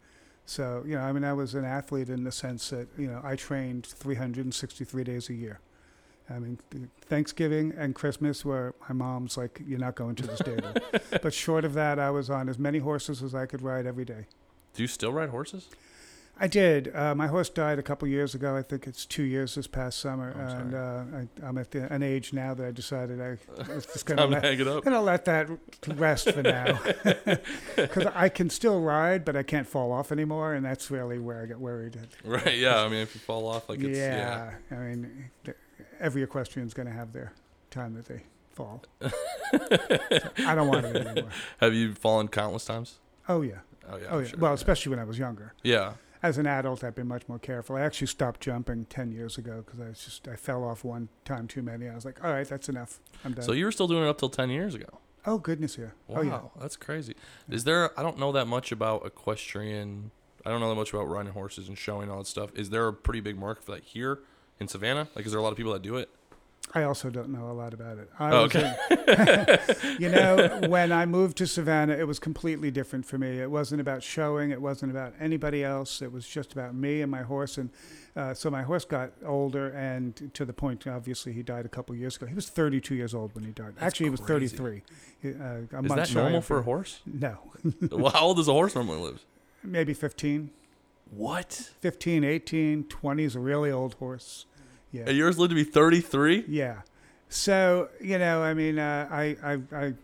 [0.47, 3.21] So you know, I mean, I was an athlete in the sense that you know
[3.23, 5.61] I trained 363 days a year.
[6.29, 6.59] I mean,
[7.03, 10.73] Thanksgiving and Christmas were my mom's like, you're not going to the stable.
[11.23, 14.05] but short of that, I was on as many horses as I could ride every
[14.05, 14.27] day.
[14.75, 15.69] Do you still ride horses?
[16.43, 16.91] I did.
[16.97, 18.57] Uh, my horse died a couple years ago.
[18.57, 21.71] I think it's two years this past summer, Oh, I'm and uh, I, I'm at
[21.71, 23.37] the, an age now that I decided I
[23.73, 24.83] was just going Time to to let, hang it up.
[24.85, 25.49] gonna let that
[25.87, 26.79] rest for now,
[27.77, 31.43] because I can still ride, but I can't fall off anymore, and that's really where
[31.43, 31.99] I get worried.
[32.25, 32.57] Right?
[32.57, 32.81] Yeah.
[32.83, 34.53] I mean, if you fall off, like it's yeah.
[34.71, 35.31] yeah, I mean,
[36.01, 37.33] every equestrian's going to have their
[37.71, 38.83] time that they fall.
[39.03, 41.31] I don't want it anymore.
[41.59, 42.99] Have you fallen countless times?
[43.29, 43.57] Oh yeah,
[43.89, 44.07] Oh yeah.
[44.11, 44.27] oh yeah.
[44.29, 45.53] sure, well, especially when I was younger.
[45.63, 45.93] yeah.
[46.23, 47.77] As an adult, I've been much more careful.
[47.77, 51.09] I actually stopped jumping ten years ago because I was just I fell off one
[51.25, 51.89] time too many.
[51.89, 53.01] I was like, all right, that's enough.
[53.25, 53.45] I'm done.
[53.45, 55.01] So you were still doing it up till ten years ago.
[55.27, 55.87] oh goodness, yeah.
[56.09, 56.41] Wow, Oh yeah.
[56.61, 57.15] that's crazy.
[57.49, 57.99] Is there?
[57.99, 60.11] I don't know that much about equestrian.
[60.45, 62.51] I don't know that much about riding horses and showing all that stuff.
[62.55, 64.21] Is there a pretty big market for that here
[64.59, 65.09] in Savannah?
[65.15, 66.09] Like, is there a lot of people that do it?
[66.73, 68.09] I also don't know a lot about it.
[68.19, 73.05] I Oh, was in- you know, when I moved to Savannah, it was completely different
[73.05, 73.41] for me.
[73.41, 74.51] It wasn't about showing.
[74.53, 76.01] It wasn't about anybody else.
[76.01, 77.59] It was just about me and my horse.
[77.59, 77.71] And
[78.15, 81.95] uh, so my horse got older, and to the point, obviously, he died a couple
[81.97, 82.27] years ago.
[82.27, 83.73] He was 32 years old when he died.
[83.75, 84.57] That's Actually, he was crazy.
[84.57, 84.83] 33.
[85.23, 87.01] He- Uh, a Is that normal for a horse?
[87.05, 87.39] No,
[87.91, 89.25] well, how old does a horse normally live?
[89.65, 90.51] maybe 15.
[91.11, 91.53] What?
[91.81, 94.47] 15, 18, 20 is a really old horse.
[94.93, 95.05] Yeah.
[95.07, 96.45] And yours lived to be 33?
[96.49, 96.83] Yeah.
[97.29, 99.95] So you know, I mean, uh, I, I, I,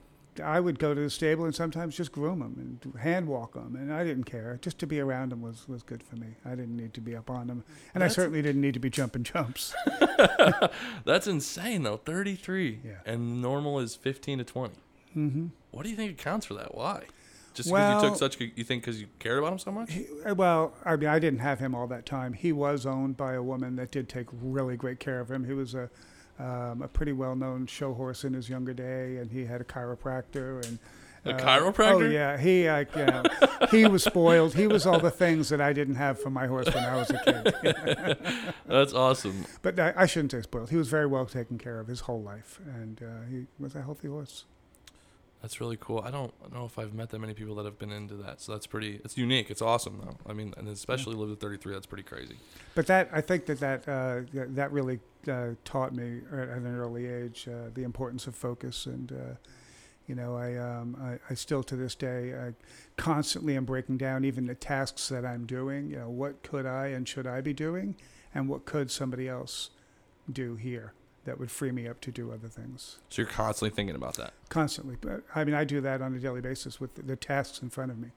[0.44, 3.74] I would go to the stable and sometimes just groom them and hand walk them,
[3.74, 4.58] and I didn't care.
[4.62, 6.28] Just to be around them was, was good for me.
[6.44, 8.80] I didn't need to be up on them, and That's- I certainly didn't need to
[8.80, 9.74] be jumping jumps.
[11.04, 11.96] That's insane, though.
[11.96, 12.80] 33.
[12.84, 12.92] Yeah.
[13.04, 14.74] And normal is 15 to 20.
[15.14, 16.74] hmm What do you think accounts for that?
[16.74, 17.04] Why?
[17.56, 19.72] Just because Well- you took such, good- you think because you cared about him so
[19.72, 19.92] much?
[19.92, 22.34] He, well, I mean, I didn't have him all that time.
[22.34, 25.44] He was owned by a woman that did take really great care of him.
[25.44, 25.88] He was a
[26.38, 30.62] um, a pretty well-known show horse in his younger day, and he had a chiropractor
[30.66, 30.78] and.
[31.24, 32.04] A uh, chiropractor?
[32.04, 33.22] Oh yeah, he uh, you know,
[33.70, 34.54] he was spoiled.
[34.54, 37.10] He was all the things that I didn't have for my horse when I was
[37.10, 38.54] a kid.
[38.66, 39.44] That's awesome.
[39.62, 40.70] but I, I shouldn't say spoiled.
[40.70, 43.82] He was very well taken care of his whole life, and uh, he was a
[43.82, 44.44] healthy horse.
[45.46, 46.02] That's really cool.
[46.04, 48.40] I don't know if I've met that many people that have been into that.
[48.40, 49.00] So that's pretty.
[49.04, 49.48] It's unique.
[49.48, 50.16] It's awesome though.
[50.28, 51.72] I mean, and especially live at 33.
[51.72, 52.34] That's pretty crazy.
[52.74, 54.98] But that I think that that uh, that, that really
[55.30, 59.36] uh, taught me at an early age uh, the importance of focus, and uh,
[60.08, 62.52] you know I, um, I I still to this day I
[62.96, 65.90] constantly am breaking down even the tasks that I'm doing.
[65.90, 67.94] You know what could I and should I be doing,
[68.34, 69.70] and what could somebody else
[70.28, 70.92] do here
[71.26, 74.32] that would free me up to do other things So you're constantly thinking about that.
[74.48, 74.96] constantly.
[75.00, 77.68] But I mean I do that on a daily basis with the, the tasks in
[77.70, 78.08] front of me.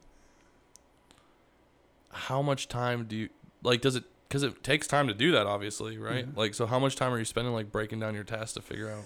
[2.12, 3.30] How much time do you
[3.63, 3.82] like?
[3.82, 4.04] Does it?
[4.28, 6.26] Because it takes time to do that, obviously, right?
[6.26, 6.32] Yeah.
[6.36, 8.89] Like, so how much time are you spending like breaking down your tasks to figure
[8.89, 9.04] out?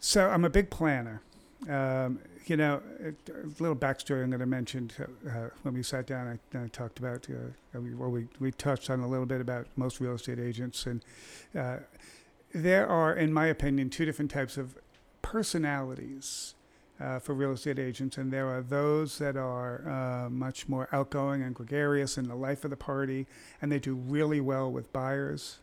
[0.00, 1.22] So I'm a big planner.
[1.70, 4.90] Um, you know, a, a little backstory I'm going to mention.
[5.26, 8.90] Uh, when we sat down, I, I talked about, uh, we, well, we, we touched
[8.90, 10.86] on a little bit about most real estate agents.
[10.86, 11.04] And
[11.56, 11.76] uh,
[12.54, 14.78] there are, in my opinion, two different types of
[15.22, 16.54] personalities
[17.00, 18.16] uh, for real estate agents.
[18.16, 22.64] And there are those that are uh, much more outgoing and gregarious in the life
[22.64, 23.26] of the party,
[23.60, 25.58] and they do really well with buyers.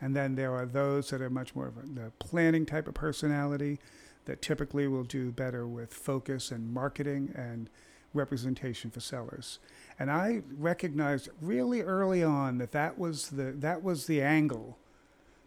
[0.00, 2.94] And then there are those that are much more of a the planning type of
[2.94, 3.78] personality
[4.24, 7.68] that typically will do better with focus and marketing and
[8.14, 9.58] representation for sellers.
[9.98, 14.78] And I recognized really early on that that was the that was the angle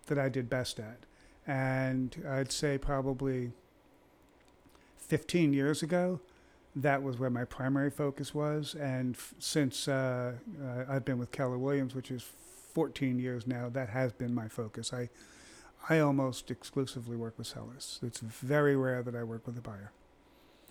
[0.07, 1.05] that I did best at.
[1.47, 3.51] And I'd say probably
[4.97, 6.19] 15 years ago,
[6.75, 8.75] that was where my primary focus was.
[8.75, 12.23] And f- since uh, uh, I've been with Keller Williams, which is
[12.73, 14.91] 14 years now, that has been my focus.
[14.93, 15.09] I
[15.87, 17.99] I almost exclusively work with sellers.
[18.01, 19.91] It's very rare that I work with a buyer.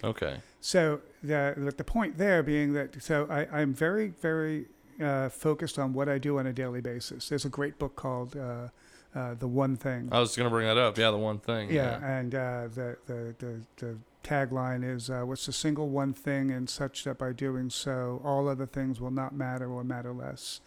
[0.02, 0.40] Okay.
[0.60, 4.66] So the the point there being that so I, I'm very very
[5.00, 7.28] uh, focused on what I do on a daily basis.
[7.28, 8.68] There's a great book called uh,
[9.14, 10.08] uh, The One Thing.
[10.12, 10.98] I was gonna bring that up.
[10.98, 11.70] Yeah, the one thing.
[11.70, 16.50] yeah, and uh, the, the the the tagline is uh, "What's the single one thing,
[16.50, 20.60] and such that by doing so, all other things will not matter or matter less."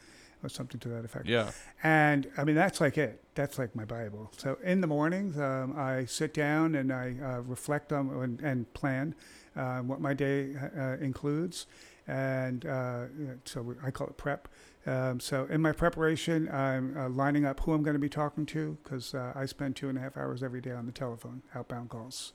[0.44, 1.26] Or something to that effect.
[1.26, 1.50] Yeah.
[1.82, 3.24] And I mean, that's like it.
[3.34, 4.32] That's like my Bible.
[4.38, 8.72] So in the mornings, um, I sit down and I uh, reflect on and, and
[8.74, 9.16] plan
[9.56, 11.66] uh, what my day uh, includes.
[12.08, 13.06] And uh,
[13.46, 14.48] so we- I call it prep.
[14.86, 18.46] Um, so in my preparation, I'm uh, lining up who I'm going to be talking
[18.48, 21.42] to because uh, I spend two and a half hours every day on the telephone,
[21.54, 22.32] outbound calls.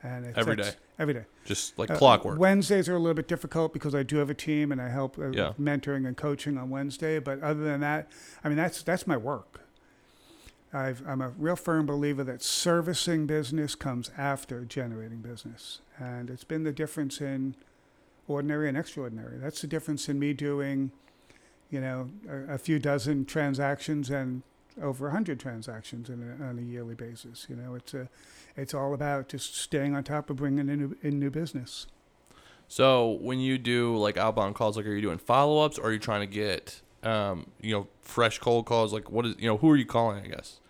[0.00, 0.70] And it's, Every day?
[1.00, 1.24] Every day.
[1.44, 2.38] Just like Uh, clockwork.
[2.38, 5.18] Wednesdays are a little bit difficult because I do have a team and I help
[5.18, 5.54] uh, Yeah.
[5.60, 7.18] mentoring and coaching on Wednesday.
[7.18, 8.08] But other than that,
[8.44, 9.62] I mean that's that's my work.
[10.72, 16.44] I've, I'm a real firm believer that servicing business comes after generating business, and it's
[16.44, 17.56] been the difference in
[18.28, 19.38] ordinary and extraordinary.
[19.38, 20.92] That's the difference in me doing,
[21.70, 24.42] you know, a, a few dozen transactions and
[24.80, 27.46] over a hundred transactions in a, on a yearly basis.
[27.48, 28.08] You know, it's a,
[28.56, 31.86] it's all about just staying on top of bringing in new, in new business.
[32.68, 35.92] So when you do like outbound calls, like are you doing follow ups or are
[35.92, 38.92] you trying to get um, you know, fresh cold calls?
[38.92, 40.60] Like what is you know, who are you calling, I guess?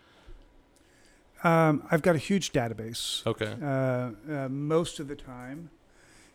[1.43, 3.25] Um, I've got a huge database.
[3.25, 3.55] Okay.
[3.61, 5.69] Uh, uh, most of the time,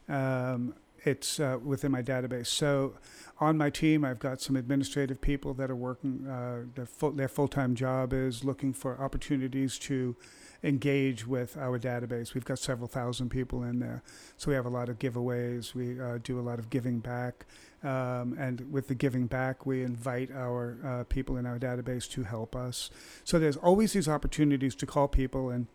[0.08, 2.46] um, it's uh, within my database.
[2.46, 2.94] So,
[3.40, 6.26] on my team, I've got some administrative people that are working.
[6.26, 10.16] Uh, their full their full time job is looking for opportunities to
[10.62, 12.32] engage with our database.
[12.32, 14.02] We've got several thousand people in there,
[14.36, 15.74] so we have a lot of giveaways.
[15.74, 17.44] We uh, do a lot of giving back,
[17.82, 22.22] um, and with the giving back, we invite our uh, people in our database to
[22.22, 22.90] help us.
[23.24, 25.66] So there's always these opportunities to call people and.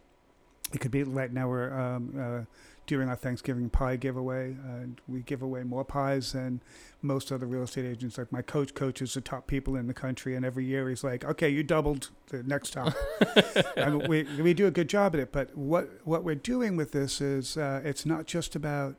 [0.72, 2.46] It could be right now we're um, uh,
[2.90, 6.60] doing our Thanksgiving pie giveaway, and we give away more pies than
[7.04, 8.18] most other real estate agents.
[8.18, 11.24] Like my coach coaches the top people in the country, and every year he's like,
[11.24, 12.94] "Okay, you doubled the next time."
[13.78, 15.32] and we we do a good job at it.
[15.32, 18.96] But what what we're doing with this is uh, it's not just about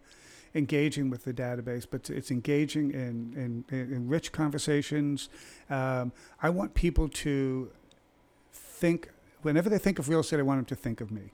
[0.54, 5.28] engaging with the database, but it's engaging in in, in rich conversations.
[5.68, 7.72] Um, I want people to
[8.52, 9.10] think
[9.42, 11.32] whenever they think of real estate, I want them to think of me.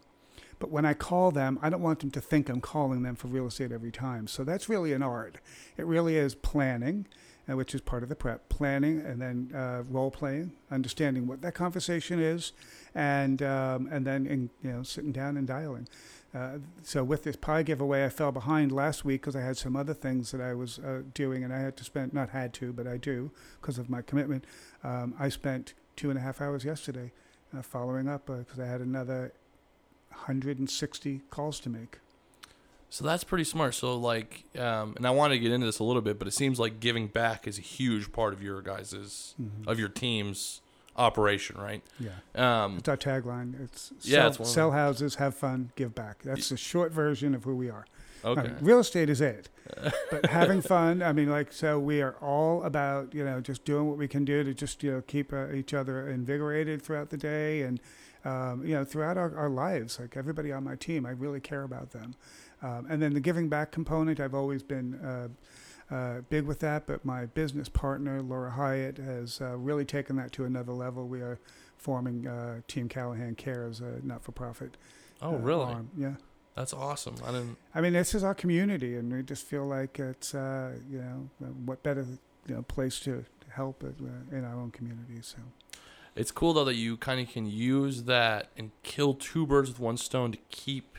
[0.59, 3.29] But when I call them, I don't want them to think I'm calling them for
[3.29, 4.27] real estate every time.
[4.27, 5.37] So that's really an art.
[5.77, 7.07] It really is planning,
[7.49, 8.49] uh, which is part of the prep.
[8.49, 12.53] Planning and then uh, role playing, understanding what that conversation is,
[12.95, 15.89] and um, and then in, you know sitting down and dialing.
[16.35, 19.77] Uh, so with this pie giveaway, I fell behind last week because I had some
[19.77, 22.73] other things that I was uh, doing, and I had to spend not had to,
[22.73, 24.45] but I do because of my commitment.
[24.83, 27.13] Um, I spent two and a half hours yesterday
[27.57, 29.33] uh, following up because I had another
[30.17, 31.99] 160 calls to make.
[32.89, 33.75] So that's pretty smart.
[33.75, 36.33] So like, um, and I want to get into this a little bit, but it
[36.35, 39.67] seems like giving back is a huge part of your guys's Mhm.
[39.67, 40.61] of your team's
[40.97, 41.83] operation, right?
[42.01, 43.61] Yeah, Um, it's our tagline.
[43.63, 46.23] It's Yeah, sell, it's sell houses, have fun, give back.
[46.23, 47.87] That's the short version of who we are.
[48.25, 48.51] Okay.
[48.61, 49.51] real estate is it,
[50.11, 51.03] but having fun.
[51.03, 54.25] I mean, like, so we are all about you know just doing what we can
[54.25, 57.79] do to just you know keep uh, each other invigorated throughout the day and
[58.27, 59.99] um, you know throughout our, our lives.
[60.01, 62.15] Like everybody on my team, I really care about them.
[62.63, 64.95] Um, and then the giving back component, I've always been.
[64.95, 65.29] Uh,
[65.89, 70.33] uh, big with that, but my business partner Laura Hyatt has uh, really taken that
[70.33, 71.07] to another level.
[71.07, 71.39] We are
[71.77, 74.77] forming uh, Team Callahan Care as a not-for-profit.
[75.23, 75.65] oh, uh, really?
[75.67, 75.91] arm.
[75.97, 76.15] Yeah.
[76.57, 77.15] That's awesome.
[77.25, 77.57] I didn't.
[77.75, 81.47] I mean, this is our community, and we just feel like it's, uh, you know,
[81.65, 82.05] what better
[82.49, 83.85] you know, place to help
[84.33, 85.21] in our own community.
[85.21, 85.39] So,
[86.17, 89.79] It's cool though that you kind of can use that and kill two birds with
[89.79, 90.97] one stone to keep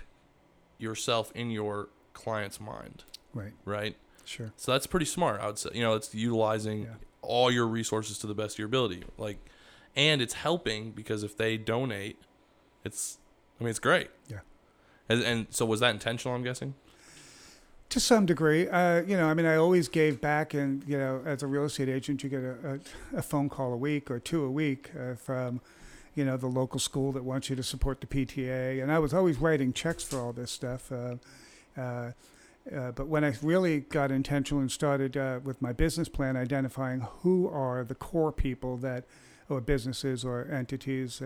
[0.77, 3.03] yourself in your client's mind,
[3.34, 3.95] right, right?
[4.25, 5.41] sure, So that's pretty smart.
[5.41, 5.69] I would say.
[5.73, 6.93] You know, it's utilizing Yeah.
[7.21, 9.03] all your resources to the best of your ability.
[9.17, 9.38] Like,
[9.95, 12.19] and it's helping because if they donate,
[12.84, 13.17] it's.
[13.60, 14.10] I mean, it's great.
[14.30, 14.41] Yeah.
[15.10, 16.36] And, and so was that intentional?
[16.36, 16.75] I'm guessing.
[17.89, 18.67] To some degree.
[18.67, 21.65] Uh, you know, I mean, I always gave back, and you know, as a real
[21.65, 22.80] estate agent, you get a,
[23.13, 25.62] a, a phone call a week or two a week uh, from,
[26.15, 29.13] you know, the local school that wants you to support the PTA, and I was
[29.13, 30.91] always writing checks for all this stuff.
[30.91, 31.15] Uh,
[31.78, 32.12] uh,
[32.76, 37.00] uh, but when I really got intentional and started uh, with my business plan, identifying
[37.21, 39.06] who are the core people that,
[39.47, 41.21] or businesses or entities,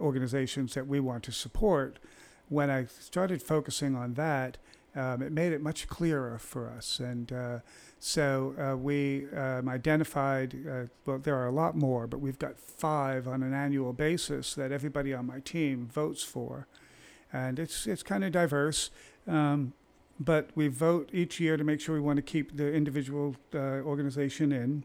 [0.00, 2.00] organizations that we want to support,
[2.48, 4.58] when I started focusing on that,
[4.98, 6.98] um, it made it much clearer for us.
[6.98, 7.58] And uh,
[8.00, 12.58] so uh, we um, identified, uh, well, there are a lot more, but we've got
[12.58, 16.66] five on an annual basis that everybody on my team votes for.
[17.32, 18.90] And it's, it's kind of diverse.
[19.28, 19.72] Um,
[20.18, 23.80] but we vote each year to make sure we want to keep the individual uh,
[23.84, 24.82] organization in.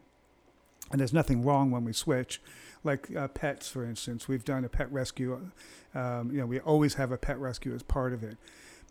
[0.92, 2.40] And there's nothing wrong when we switch.
[2.84, 5.50] Like uh, pets, for instance, we've done a pet rescue.
[5.92, 8.36] Um, you know, we always have a pet rescue as part of it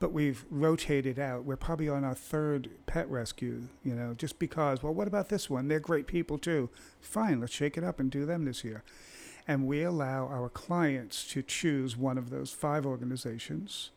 [0.03, 1.45] but we've rotated out.
[1.45, 5.49] We're probably on our third pet rescue, you know, just because, well, what about this
[5.49, 5.69] one?
[5.69, 6.69] They're great people too.
[6.99, 8.83] Fine, let's shake it up and do them this year.
[9.47, 13.91] And we allow our clients to choose one of those five organizations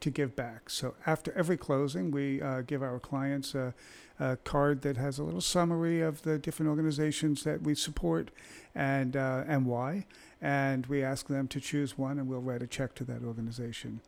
[0.00, 0.68] to give back.
[0.68, 3.72] So after every closing, we uh, give our clients a,
[4.18, 8.32] a card that has a little summary of the different organizations that we support
[8.74, 10.06] and, uh, and why.
[10.42, 14.00] And we ask them to choose one, and we'll write a check to that organization.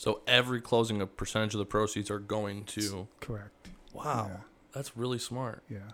[0.00, 3.06] So every closing, a percentage of the proceeds are going to.
[3.20, 3.68] Correct.
[3.92, 4.30] Wow,
[4.72, 5.62] that's really smart.
[5.68, 5.76] Yeah.
[5.76, 5.92] yeah.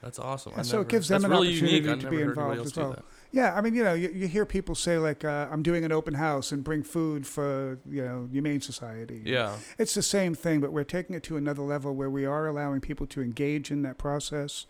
[0.00, 0.52] That's awesome.
[0.52, 2.00] And I so it gives them an really opportunity unique.
[2.02, 3.02] To be involved as well.
[3.32, 5.90] Yeah, I mean, you know, you, you hear people say like, uh, "I'm doing an
[5.90, 9.56] open house and bring food for you know Humane Society." Yeah.
[9.78, 12.80] it's the same thing, but we're taking it to another level where we are allowing
[12.80, 14.66] people to engage in that process,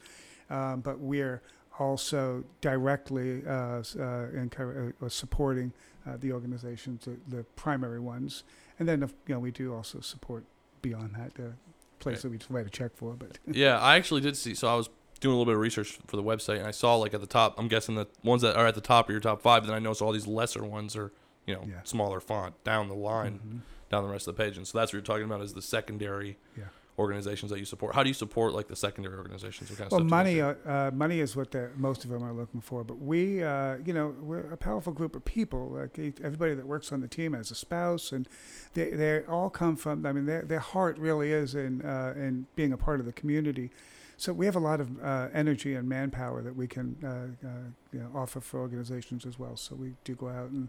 [0.49, 1.43] um, but we're
[1.79, 5.75] also directly uh, uh, uh, supporting
[6.09, 8.43] uh, the organizations, the, the primary ones,
[8.79, 10.45] and then if, you know we do also support
[10.83, 11.53] beyond that the
[11.99, 12.23] place Right.
[12.23, 13.15] that we just write a check for.
[13.15, 14.55] But yeah, I actually did see.
[14.55, 14.89] So I was
[15.21, 17.27] doing a little bit of research for the website, and I saw like at the
[17.27, 17.55] top.
[17.59, 19.67] I'm guessing the ones that are at the top are your top five.
[19.67, 21.13] Then I noticed all these lesser ones are,
[21.47, 21.81] you know, Yeah.
[21.85, 23.91] smaller font down the line, Mhm.
[23.91, 24.57] down the rest of the page.
[24.57, 26.65] And so that's what you're talking about is the secondary Yeah.
[26.99, 27.95] Organizations that you support.
[27.95, 29.71] How do you support like the secondary organizations?
[29.71, 32.33] What kind of Well, money, uh, uh, money is what the, most of them are
[32.33, 32.85] looking for.
[32.85, 35.71] But we, uh, you know, we're a powerful group of people.
[35.71, 38.29] Like everybody that works on the team has a spouse, and
[38.75, 40.05] they they all come from.
[40.05, 43.13] I mean, their their heart really is in uh, in being a part of the
[43.13, 43.71] community.
[44.17, 47.51] So we have a lot of uh, energy and manpower that we can uh, uh,
[47.93, 49.57] you know, offer for organizations as well.
[49.57, 50.69] So we do go out and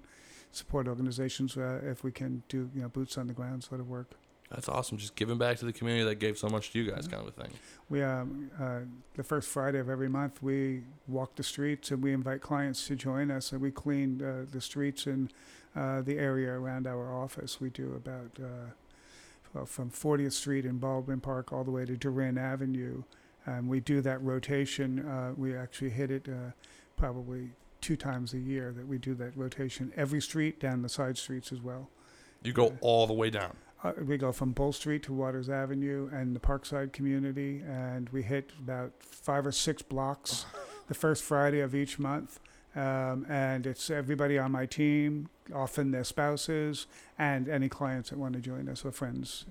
[0.51, 3.89] support organizations uh, if we can do you know boots on the ground sort of
[3.89, 4.11] work.
[4.49, 4.97] That's awesome.
[4.97, 7.27] Just giving back to the community that gave so much to you guys, kind of
[7.27, 7.51] a thing.
[7.87, 8.79] We um, uh,
[9.15, 12.95] the first Friday of every month we walk the streets and we invite clients to
[12.95, 15.31] join us and we clean uh, the streets and
[15.75, 17.61] uh, the area around our office.
[17.61, 22.39] We do about uh, from 40th Street in Baldwin Park all the way to DeRenne
[22.39, 23.03] Avenue.
[23.45, 25.07] And we do that rotation.
[25.07, 26.51] Uh, we actually hit it uh,
[26.97, 29.93] probably two times a year that we do that rotation.
[29.95, 31.89] Every street down the side streets as well.
[32.43, 33.55] You go all the way down.
[33.83, 38.21] Uh, we go from Bull Street to Waters Avenue and the Parkside community, and we
[38.23, 40.45] hit about five or six blocks
[40.87, 42.39] the first Friday of each month.
[42.75, 46.87] Um, and it's everybody on my team, often their spouses,
[47.17, 49.45] and any clients that want to join us or friends.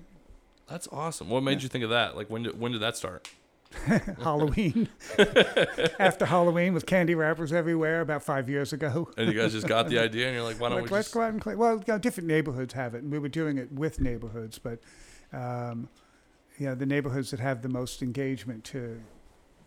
[0.69, 1.29] That's awesome.
[1.29, 1.63] What made Yeah.
[1.63, 2.15] you think of that?
[2.15, 3.29] Like when did when did that start?
[4.23, 4.89] Halloween.
[5.99, 9.09] After Halloween, with candy wrappers everywhere, about five years ago.
[9.17, 11.07] And you guys just got the idea, and you're like, why don't like, we let's
[11.07, 11.13] just?
[11.13, 11.57] go out and clean.
[11.57, 14.79] Well, you know, different neighborhoods have it, and we were doing it with neighborhoods, but
[15.31, 15.87] um,
[16.57, 19.01] you know, the neighborhoods that have the most engagement to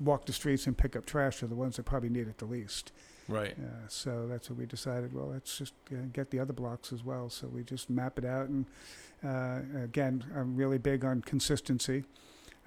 [0.00, 2.44] walk the streets and pick up trash are the ones that probably need it the
[2.44, 2.92] least.
[3.28, 3.52] Right.
[3.52, 5.14] Uh, so that's what we decided.
[5.14, 7.30] Well, let's just uh, get the other blocks as well.
[7.30, 8.66] So we just map it out, and
[9.24, 12.04] uh, again, I'm really big on consistency,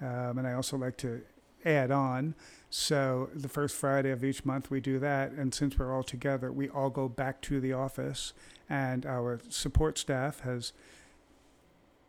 [0.00, 1.22] um, and I also like to
[1.64, 2.34] add on.
[2.70, 6.52] So the first Friday of each month we do that, and since we're all together,
[6.52, 8.32] we all go back to the office,
[8.68, 10.72] and our support staff has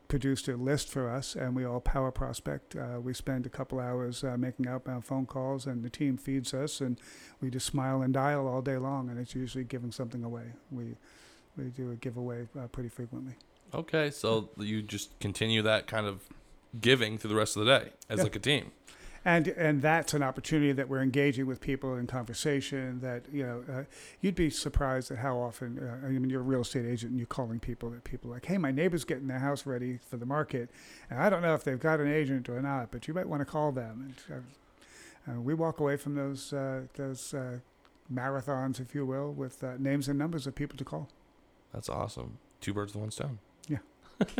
[0.08, 2.76] produced a list for us, and we all power prospect.
[2.76, 6.54] Uh, we spend a couple hours uh, making outbound phone calls, and the team feeds
[6.54, 7.00] us, and
[7.42, 10.54] we just smile and dial all day long, and it's usually giving something away.
[10.72, 10.96] We
[11.58, 13.34] we do a giveaway uh, pretty frequently.
[13.74, 16.22] Okay, so you just continue that kind of
[16.82, 18.24] giving through the rest of the day as Yeah.
[18.24, 18.72] like a team.
[19.26, 23.64] and and that's an opportunity that we're engaging with people in conversation that you know
[23.74, 23.84] uh,
[24.22, 27.20] you'd be surprised at how often uh, I mean you're a real estate agent and
[27.20, 30.18] you're calling people that people are like hey my neighbor's getting their house ready for
[30.18, 30.70] the market
[31.10, 33.42] and I don't know if they've got an agent or not but you might want
[33.42, 37.60] to call them and uh, uh, we walk away from those uh, those uh,
[38.14, 41.10] marathons if you will with uh, names and numbers of people to call
[41.74, 42.38] That's awesome.
[42.62, 43.40] Two birds with one stone.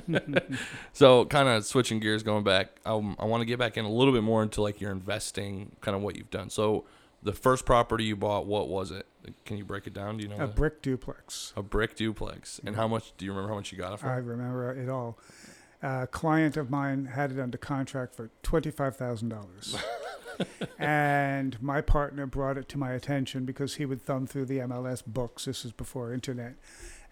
[0.94, 3.92] So, kind of switching gears, going back, um, I want to get back in a
[3.92, 6.50] little bit more into like your investing, kind of what you've done.
[6.50, 6.86] So,
[7.24, 9.06] the first property you bought, what was it?
[9.46, 10.18] Can you break it down?
[10.18, 10.38] Do you know?
[10.38, 12.60] a the- brick duplex a brick duplex.
[12.66, 13.14] And how much?
[13.18, 14.08] Do you remember how much you got it for?
[14.08, 15.18] I remember it all.
[15.84, 19.76] A client of mine had it under contract for twenty-five thousand dollars,
[20.80, 25.04] and my partner brought it to my attention because he would thumb through the MLS
[25.06, 25.46] books.
[25.46, 26.56] This is before internet,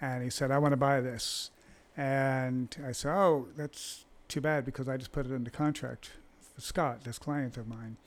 [0.01, 1.51] and he said, "I want to buy this,"
[1.97, 6.11] and I said, "Oh, that's too bad because I just put it under contract
[6.53, 7.97] for Scott, this client of mine."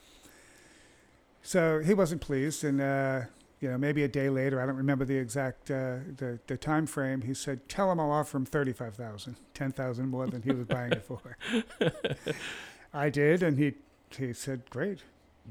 [1.42, 3.20] So he wasn't pleased, and uh,
[3.60, 6.86] you know, maybe a day later, I don't remember the exact uh, the the time
[6.86, 7.22] frame.
[7.22, 10.66] He said, "Tell him I'll offer him thirty-five thousand, ten thousand more than he was
[10.66, 11.36] buying it for."
[12.92, 13.74] I did, and he
[14.16, 15.00] he said, "Great,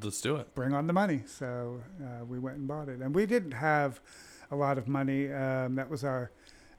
[0.02, 0.54] Let's do it.
[0.56, 4.00] bring on the money." So uh, we went and bought it, and we didn't have
[4.52, 5.32] a lot of money.
[5.32, 6.32] Um, that was our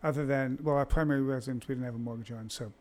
[0.02, 2.72] other than well, our primary residence we didn't have a mortgage on, so.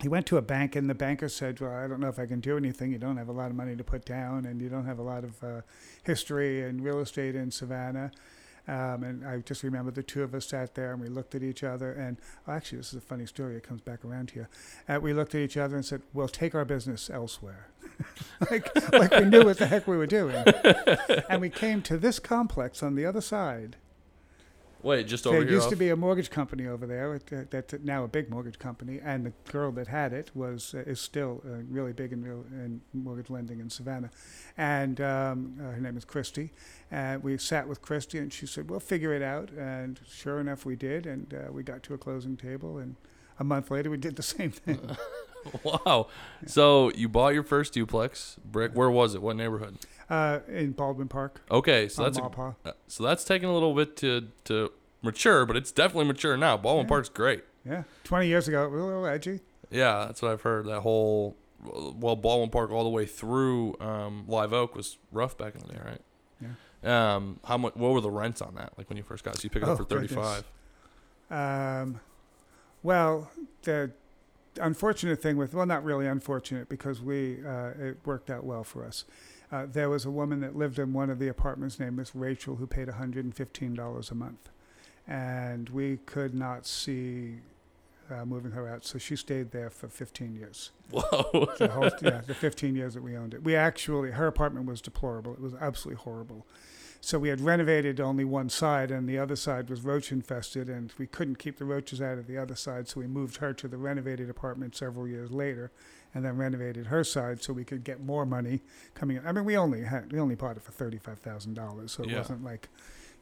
[0.00, 2.24] He went to a bank, and the banker said, "Well, I don't know if I
[2.24, 2.90] can do anything.
[2.90, 5.02] You don't have a lot of money to put down, and you don't have a
[5.02, 5.60] lot of uh,
[6.04, 8.10] history in real estate in Savannah."
[8.68, 11.42] Um, and I just remember the two of us sat there and we looked at
[11.42, 11.92] each other.
[11.92, 13.56] And oh, actually, this is a funny story.
[13.56, 14.48] It comes back around here.
[14.88, 17.68] Uh, we looked at each other and said, "We'll take our business elsewhere,"
[18.50, 20.36] like like we knew what the heck we were doing.
[21.28, 23.76] and we came to this complex on the other side.
[24.82, 25.54] Wait, just over There here.
[25.54, 27.14] used off- to be a mortgage company over there.
[27.14, 30.78] uh, That's now a big mortgage company, and the girl that had it was uh,
[30.86, 34.10] is still uh, really big in real in mortgage lending in Savannah,
[34.56, 36.52] and um, uh, her name is Christy.
[36.90, 40.64] And we sat with Christy, and she said, "We'll figure it out." And sure enough,
[40.64, 42.78] we did, and uh, we got to a closing table.
[42.78, 42.96] And
[43.38, 44.80] a month later, we did the same thing.
[45.62, 46.08] wow.
[46.46, 48.72] So you bought your first duplex brick.
[48.72, 49.22] Where was it?
[49.22, 49.76] What neighborhood?
[50.10, 51.40] Uh, in Baldwin Park.
[51.50, 54.70] Okay, so that's a, uh, so that's taking a little bit to to
[55.02, 56.56] mature, but it's definitely mature now.
[56.56, 56.88] Baldwin Yeah.
[56.88, 57.44] Park's great.
[57.64, 59.40] yeah, twenty years ago, it was a little edgy.
[59.70, 60.66] Yeah, that's what I've heard.
[60.66, 65.54] That whole well, Baldwin Park all the way through um, Live Oak was rough back
[65.54, 66.00] in the day, right?
[66.82, 67.14] Yeah.
[67.14, 67.76] Um, how much?
[67.76, 68.72] What were the rents on that?
[68.76, 69.34] Like when you first got?
[69.34, 69.40] it?
[69.40, 70.44] So you pick it Oh, up for thirty five.
[71.30, 72.00] Um,
[72.82, 73.30] well,
[73.62, 73.90] the
[74.60, 78.84] unfortunate thing with well, not really unfortunate because we uh, it worked out well for
[78.84, 79.04] us.
[79.52, 82.56] Uh, there was a woman that lived in one of the apartments named Miss Rachel
[82.56, 84.48] who paid $115 a month,
[85.08, 87.40] and we could not see
[88.10, 90.70] uh, moving her out, so she stayed there for 15 years.
[90.90, 91.48] Whoa.
[91.58, 93.42] The whole, yeah, the 15 years that we owned it.
[93.42, 95.32] We actually, her apartment was deplorable.
[95.32, 96.46] It was absolutely horrible.
[97.02, 100.92] So we had renovated only one side, and the other side was roach infested, and
[100.98, 102.88] we couldn't keep the roaches out of the other side.
[102.88, 105.72] So we moved her to the renovated apartment several years later,
[106.14, 108.60] and then renovated her side so we could get more money
[108.94, 109.26] coming in.
[109.26, 112.02] I mean, we only had we only bought it for thirty five thousand dollars, so
[112.02, 112.18] it Yeah.
[112.18, 112.68] wasn't like,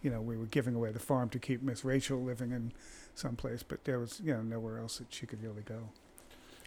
[0.02, 2.72] you know, we were giving away the farm to keep Miss Rachel living in
[3.14, 5.90] someplace, but there was you know nowhere else that she could really go.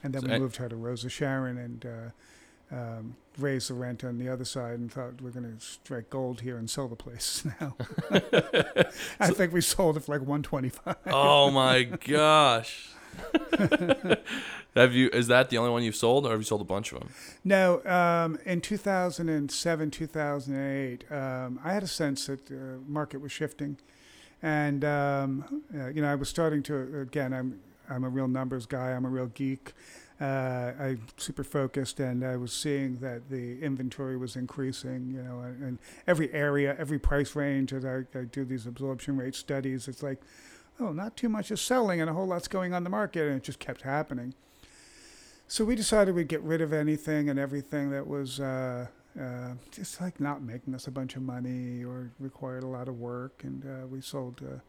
[0.02, 2.10] And then So we I- moved her to Rose of Sharon, and uh,
[2.72, 6.42] um, raise the rent on the other side and thought we're going to strike gold
[6.42, 7.76] here and sell the place now.
[9.20, 10.96] I think we sold it for like 125.
[11.08, 12.90] oh my gosh.
[14.76, 15.10] have you?
[15.10, 17.10] Is that the only one you've sold, or have you sold a bunch of them?
[17.44, 23.78] No, um, in 2007, 2008, um, I had a sense that the market was shifting,
[24.42, 27.34] and um, uh, you know I was starting to again.
[27.34, 27.60] I'm
[27.90, 28.92] I'm a real numbers guy.
[28.92, 29.74] I'm a real geek.
[30.22, 35.12] Uh, I'm super focused, and I was seeing that the inventory was increasing.
[35.16, 37.74] You know, and, and every area, every price range.
[37.74, 40.22] As I, I do these absorption rate studies, it's like,
[40.80, 43.38] oh, not too much is selling, and a whole lot's going on the market, and
[43.38, 44.36] it just kept happening.
[45.48, 48.88] So we decided we'd get rid of anything and everything that was uh,
[49.20, 53.00] uh, just like not making us a bunch of money or required a lot of
[53.00, 54.60] work, and uh, we sold uh,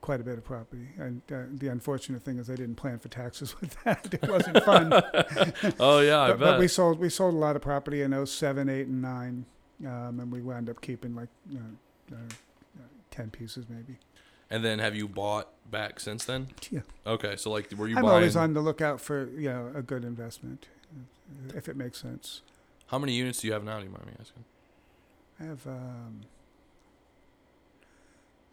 [0.00, 0.88] quite a bit of property.
[0.98, 4.08] And uh, the unfortunate thing is, I didn't plan for taxes with that.
[4.12, 4.92] it wasn't fun.
[5.80, 6.48] oh yeah, I but, bet.
[6.48, 9.46] but we sold we sold a lot of property in 07, 8, and nine,
[9.84, 12.16] um, and we wound up keeping like uh, uh,
[13.10, 13.98] ten pieces maybe.
[14.50, 16.48] and then have you bought back since then?
[16.70, 16.80] Yeah.
[17.06, 18.14] Okay, so like, were you I'm buying?
[18.14, 22.42] always on the lookout for you know a good investment, uh, if it makes sense.
[22.88, 23.78] How many units do you have now?
[23.78, 24.44] Do you mind me asking?
[25.40, 26.20] I have um,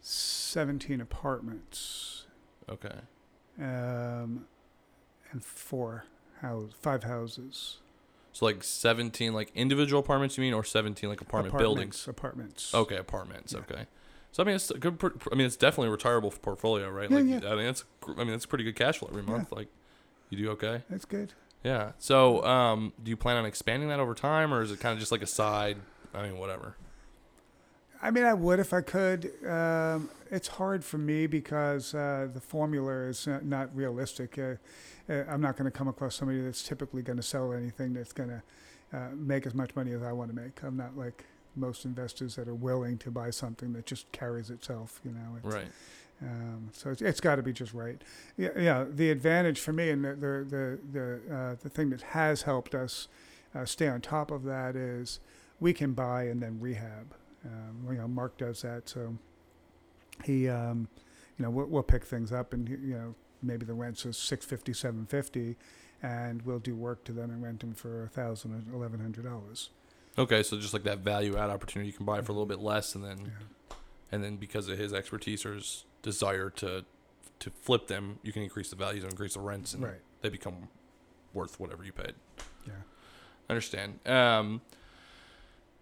[0.06, 2.26] 17 apartments
[2.68, 2.94] Okay.
[3.58, 4.44] um,
[5.32, 6.04] and four
[6.42, 7.78] house, five houses.
[8.32, 12.06] So like seventeen like individual apartments, you mean, or seventeen like apartment buildings?
[12.08, 12.68] Apartments.
[12.70, 12.74] Apartments.
[12.74, 13.52] Okay, apartments.
[13.52, 13.60] Yeah.
[13.60, 13.86] Okay.
[14.32, 14.98] So I mean, it's a good.
[15.30, 17.08] I mean, it's definitely a retirable portfolio, right?
[17.10, 17.50] Yeah, like, yeah.
[17.50, 17.84] I mean, it's.
[18.00, 19.52] gr- I mean, it's pretty good cash flow every month.
[19.52, 19.68] Like,
[20.30, 20.82] you do okay.
[20.90, 21.32] That's good.
[21.62, 21.92] Yeah.
[21.98, 24.98] So, um, do you plan on expanding that over time, or is it kind of
[24.98, 25.76] just like a side?
[26.12, 26.76] I mean, whatever.
[28.04, 29.32] I mean, I would if I could.
[29.48, 34.38] Um, it's hard for me because uh, the formula is not, not realistic.
[34.38, 34.56] Uh,
[35.08, 38.12] uh, I'm not going to come across somebody that's typically going to sell anything that's
[38.12, 38.42] going to
[38.94, 40.62] uh, make as much money as I want to make.
[40.62, 41.24] I'm not like
[41.56, 45.00] most investors that are willing to buy something that just carries itself.
[45.02, 45.66] You know, it's, Right.
[46.22, 48.00] Um, so it's, it's got to be just right.
[48.36, 48.84] Yeah, yeah.
[48.88, 52.74] The advantage for me and the the the the, uh, the thing that has helped
[52.74, 53.08] us
[53.54, 55.20] uh, stay on top of that is
[55.58, 57.14] we can buy and then rehab.
[57.44, 59.16] Um, you know, Mark does that, so
[60.24, 60.88] he, um,
[61.38, 64.44] you know, we'll, we'll pick things up and you know maybe the rents are six
[64.46, 65.56] fifty, seven fifty,
[66.02, 69.70] and we'll do work to them and rent them for a thousand eleven hundred dollars.
[70.16, 72.60] Okay, so just like that value add opportunity, you can buy for a little bit
[72.60, 73.76] less, and then Yeah.
[74.12, 76.84] and then because of his expertise or his desire to
[77.40, 80.00] to flip them, you can increase the values and increase the rents, and Right.
[80.22, 80.68] they become
[81.34, 82.14] worth whatever you paid.
[82.66, 82.72] Yeah.
[83.48, 83.98] I Understand.
[84.06, 84.62] Um,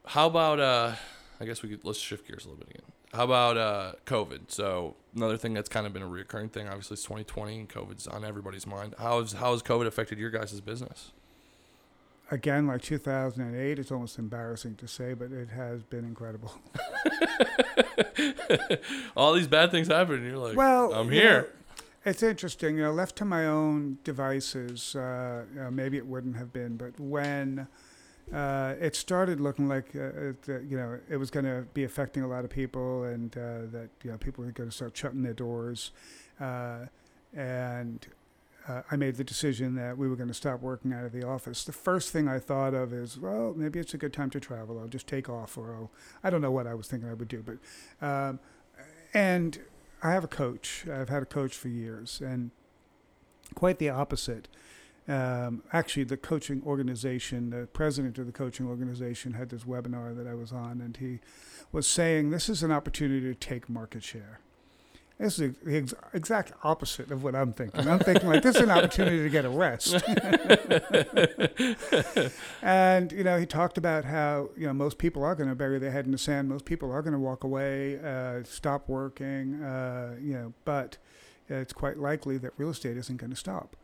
[0.06, 0.94] how about uh?
[1.42, 2.92] I guess we could let's shift gears a little bit again.
[3.12, 4.42] How about uh COVID?
[4.50, 6.68] So another thing that's kind of been a recurring thing.
[6.68, 8.94] Obviously, it's 2020 and COVID's on everybody's mind.
[8.98, 11.10] How has how has COVID affected your guys' business?
[12.30, 16.54] Again, like 2008, it's almost embarrassing to say, but it has been incredible.
[19.16, 21.42] All these bad things happen, and you're like, well, I'm here.
[21.42, 21.46] know,
[22.06, 26.36] it's interesting, you know, left to my own devices, uh, you know, maybe it wouldn't
[26.36, 27.66] have been, but when
[28.32, 31.84] uh, it started looking like, uh, it, uh, you know, it was going to be
[31.84, 34.96] affecting a lot of people and uh, that, you know, people were going to start
[34.96, 35.90] shutting their doors.
[36.40, 36.86] Uh,
[37.34, 38.06] and
[38.68, 41.26] uh, I made the decision that we were going to stop working out of the
[41.26, 41.64] office.
[41.64, 44.78] The first thing I thought of is, well, maybe it's a good time to travel.
[44.78, 45.90] I'll just take off, or I'll,
[46.22, 48.38] I don't know what I was thinking I would do, but um,
[49.12, 49.60] and
[50.02, 50.86] I have a coach.
[50.88, 52.50] I've had a coach for years, and
[53.54, 54.48] quite the opposite.
[55.08, 60.26] Um, actually, the coaching organization, the president of the coaching organization, had this webinar that
[60.26, 61.18] I was on, and he
[61.72, 64.40] was saying this is an opportunity to take market share.
[65.18, 67.88] This is the ex- exact opposite of what I'm thinking.
[67.88, 69.94] I'm thinking like this is an opportunity to get a rest.
[72.62, 75.78] and you know, he talked about how you know most people are going to bury
[75.78, 76.48] their head in the sand.
[76.48, 79.62] Most people are going to walk away, uh, stop working.
[79.62, 80.96] Uh, you know, but
[81.48, 83.76] it's quite likely that real estate isn't going to stop.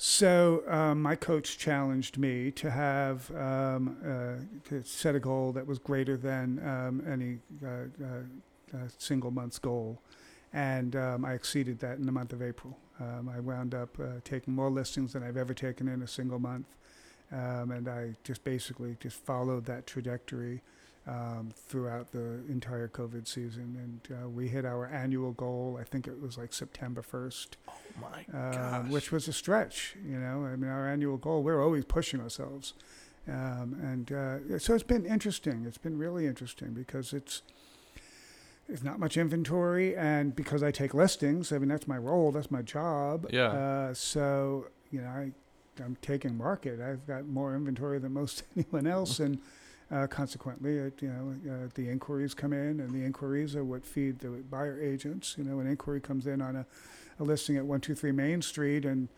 [0.00, 5.66] So um, my coach challenged me to have um, uh, to set a goal that
[5.66, 10.00] was greater than um, any uh, uh, uh, single month's goal,
[10.52, 12.78] and um, I exceeded that in the month of April.
[13.00, 16.38] Um, I wound up uh, taking more listings than I've ever taken in a single
[16.38, 16.68] month,
[17.32, 20.62] um, and I just basically just followed that trajectory
[21.08, 25.78] um, throughout the entire COVID season, and uh, we hit our annual goal.
[25.80, 29.96] I think it was like September first Oh my um, which was a stretch.
[30.06, 32.74] You know, I mean, our annual goal, we're always pushing ourselves.
[33.26, 35.64] Um, and uh, so it's been interesting.
[35.66, 37.42] It's been really interesting because it's
[38.68, 42.50] it's not much inventory, and because I take listings, I mean that's my role, that's
[42.50, 43.26] my job.
[43.30, 43.48] Yeah.
[43.48, 45.32] Uh, so you know, I
[45.82, 46.80] I'm taking market.
[46.80, 49.38] I've got more inventory than most anyone else, and
[49.90, 53.84] uh, consequently, it, you know, uh, the inquiries come in, and the inquiries are what
[53.84, 55.34] feed the buyer agents.
[55.38, 56.66] You know, an inquiry comes in on a,
[57.20, 59.08] a listing at one two three Main Street, and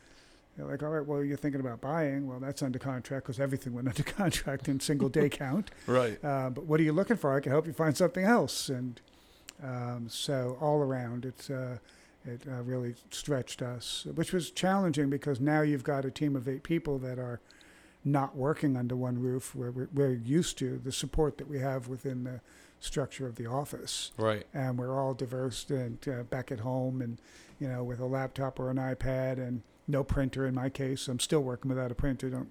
[0.56, 2.26] they're like, all right, well, you're thinking about buying.
[2.28, 5.70] Well, that's under contract because everything went under contract in single day count.
[5.86, 6.22] Right.
[6.24, 7.34] Uh, but what are you looking for?
[7.34, 8.68] I can help you find something else.
[8.68, 9.00] And
[9.62, 11.78] um, so all around, it's uh,
[12.24, 16.48] it uh, really stretched us, which was challenging because now you've got a team of
[16.48, 17.40] eight people that are
[18.04, 21.86] not working under one roof where we're, we're used to the support that we have
[21.88, 22.40] within the
[22.80, 24.46] structure of the office Right.
[24.54, 27.18] and we're all diverse and uh, back at home and
[27.58, 31.20] you know with a laptop or an ipad and no printer in my case i'm
[31.20, 32.48] still working without a printer don't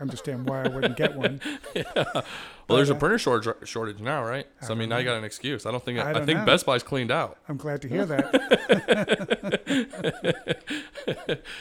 [0.00, 1.40] understand why i wouldn't get one
[1.74, 1.82] yeah.
[2.68, 4.46] Well, there's a uh, printer shortage shortage now, right?
[4.62, 5.66] So I mean, don't now you got an excuse.
[5.66, 6.44] I don't think I I, don't think know.
[6.46, 7.36] Best Buy's cleaned out.
[7.48, 8.32] i'm glad to hear that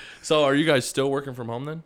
[0.22, 1.84] So are you guys still working from home then?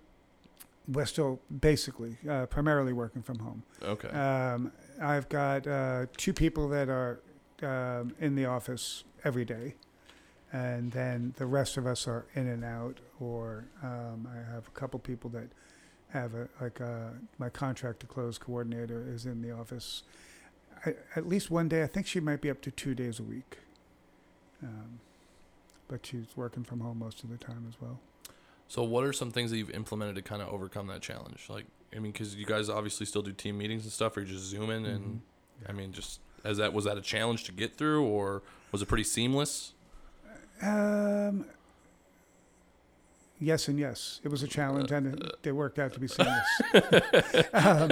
[0.87, 4.09] We're still basically uh, primarily working from home Okay.
[4.09, 4.71] Um,
[5.01, 7.19] I've got uh, two people that are
[7.61, 9.75] um, in the office every day,
[10.51, 12.99] and then the rest of us are in and out.
[13.19, 15.49] Or um, I have a couple people that
[16.09, 20.03] have a like a, my contract to close coordinator is in the office.
[20.85, 23.23] I, at least one day, I think she might be up to two days a
[23.23, 23.59] week.
[24.63, 24.99] Um,
[25.87, 27.99] but she's working from home most of the time as well.
[28.67, 31.45] So what are some things that you've implemented to kind of overcome that challenge?
[31.49, 34.27] Like, I mean, because you guys obviously still do team meetings and stuff, or you
[34.27, 35.21] just zoom in, and
[35.63, 35.69] Mhm.
[35.69, 38.41] I mean, just as that was that a challenge to get through, or
[38.71, 39.73] was it pretty seamless?
[40.61, 41.45] Um,
[43.39, 44.19] yes and yes.
[44.23, 46.45] It was a challenge, and it, it worked out to be seamless.
[47.53, 47.91] um,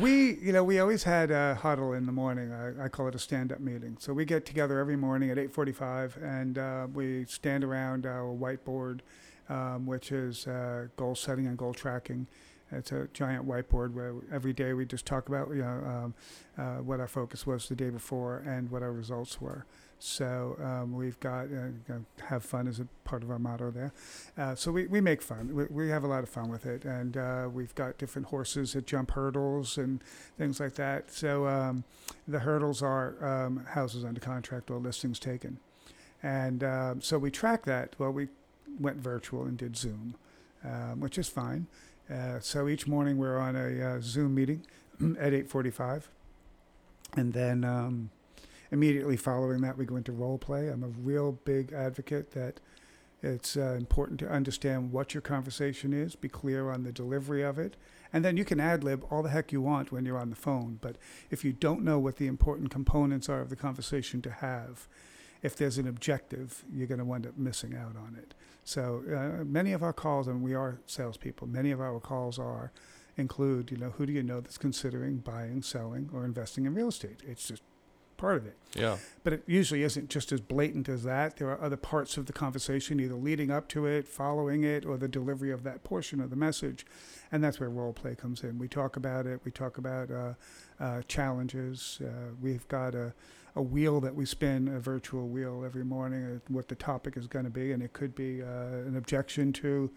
[0.00, 2.52] we, you know, we always had a huddle in the morning.
[2.52, 3.96] I, I call it a stand-up meeting.
[4.00, 9.00] So we get together every morning at 8:45, and uh, we stand around our whiteboard,
[9.48, 12.26] um, which is uh, goal setting and goal tracking.
[12.70, 16.14] It's a giant whiteboard where every day we just talk about, you know, um,
[16.58, 19.64] uh, what our focus was the day before and what our results were.
[19.98, 21.94] So um, we've got uh,
[22.28, 23.92] have fun as a part of our motto there.
[24.36, 25.54] Uh, so we, we make fun.
[25.54, 28.74] We, we have a lot of fun with it, and uh, we've got different horses
[28.74, 30.02] that jump hurdles and
[30.36, 31.10] things like that.
[31.10, 31.84] So um,
[32.28, 35.58] the hurdles are um, houses under contract or listings taken,
[36.22, 37.96] and um, so we track that.
[37.98, 38.28] Well, we
[38.80, 40.14] went virtual and did Zoom,
[40.64, 41.66] um, which is fine.
[42.12, 44.64] Uh, so each morning we're on a uh, Zoom meeting
[45.18, 46.04] at 8:45,
[47.16, 48.10] and then um,
[48.70, 50.68] immediately following that we go into role play.
[50.68, 52.60] I'm a real big advocate that
[53.22, 57.58] it's uh, important to understand what your conversation is, be clear on the delivery of
[57.58, 57.76] it,
[58.12, 60.36] and then you can ad lib all the heck you want when you're on the
[60.36, 60.78] phone.
[60.80, 60.96] But
[61.30, 64.86] if you don't know what the important components are of the conversation to have,
[65.42, 68.34] if there's an objective, you're going to wind up missing out on it.
[68.64, 72.72] So uh, many of our calls, and we are salespeople, many of our calls are
[73.16, 76.88] include, you know, who do you know that's considering buying, selling, or investing in real
[76.88, 77.20] estate?
[77.26, 77.62] It's just
[78.16, 78.56] part of it.
[78.74, 78.98] Yeah.
[79.24, 81.36] But it usually isn't just as blatant as that.
[81.36, 84.98] There are other parts of the conversation, either leading up to it, following it, or
[84.98, 86.84] the delivery of that portion of the message.
[87.32, 88.58] And that's where role play comes in.
[88.58, 89.40] We talk about it.
[89.44, 90.34] We talk about uh,
[90.80, 92.00] uh, challenges.
[92.04, 93.14] Uh, we've got a,
[93.58, 97.26] a wheel that we spin, a virtual wheel every morning, uh, what the topic is
[97.26, 97.72] going to be.
[97.72, 98.46] And it could be uh,
[98.86, 99.90] an objection to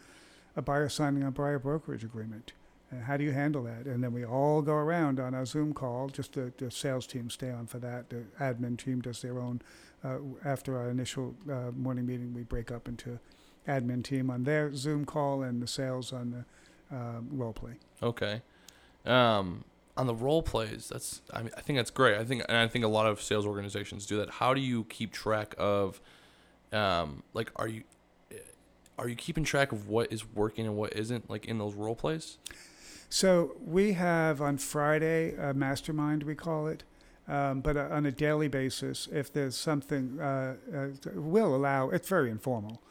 [0.56, 2.54] a buyer signing a buyer brokerage agreement.
[2.92, 3.86] Uh, how do you handle that?
[3.86, 6.10] And then we all go around on our Zoom call.
[6.10, 8.10] Just the, the sales team stay on for that.
[8.10, 9.62] The admin team does their own.
[10.04, 13.20] Uh, after our initial uh, morning meeting, we break up into
[13.68, 17.74] admin team on their Zoom call and the sales on the um, role play.
[18.02, 18.42] Okay.
[19.06, 19.64] Um,
[20.02, 22.18] on the role plays, that's I mean I think that's great.
[22.18, 24.30] I think and I think a lot of sales organizations do that.
[24.30, 26.02] How do you keep track of,
[26.74, 27.84] um, like are you,
[28.98, 31.96] are you keeping track of what is working and what isn't like in those role
[31.96, 32.40] plays?
[33.10, 36.84] So we have on Friday a mastermind, we call it.
[37.28, 41.90] Um, but uh, on a daily basis, if there's something, uh, uh, we'll allow.
[41.90, 42.82] It's very informal.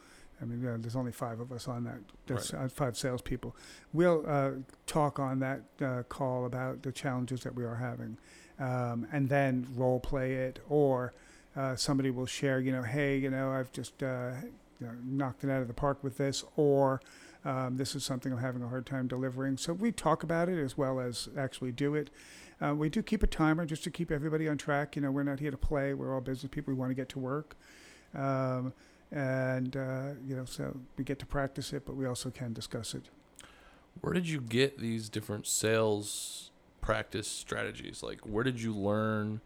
[0.41, 1.99] I mean, uh, there's only five of us on that.
[2.25, 3.55] There's uh, five salespeople.
[3.93, 4.51] We'll uh,
[4.87, 8.17] talk on that uh, call about the challenges that we are having,
[8.59, 11.13] um, and then role play it, or
[11.55, 12.59] uh, somebody will share.
[12.59, 14.31] You know, hey, you know, I've just uh,
[14.79, 17.01] you know, knocked it out of the park with this, or
[17.45, 19.57] um, this is something I'm having a hard time delivering.
[19.57, 22.09] So we talk about it as well as actually do it.
[22.61, 24.95] Uh, we do keep a timer just to keep everybody on track.
[24.95, 25.93] You know, we're not here to play.
[25.93, 26.73] We're all business people.
[26.73, 27.55] We want to get to work.
[28.13, 28.73] Um,
[29.11, 32.93] and, uh, you know, so we get to practice it, but we also can discuss
[32.93, 33.03] it.
[34.01, 38.01] Where did you get these different sales practice strategies?
[38.01, 39.41] Like, where did you learn,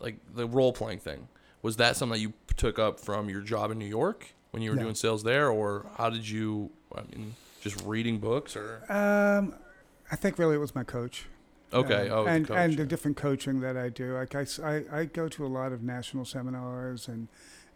[0.00, 1.28] like the role playing thing?
[1.62, 4.70] Was that something that you took up from your job in New York when you
[4.70, 4.82] were No.
[4.82, 6.70] doing sales there, or how did you?
[6.94, 9.54] I mean, Just reading books or Um,
[10.10, 11.26] I think really it was my coach.
[11.72, 12.08] okay?
[12.10, 12.78] Um, oh, the and coach, and yeah.
[12.78, 14.14] the different coaching that I do.
[14.14, 17.28] Like I, I- I go to a lot of national seminars and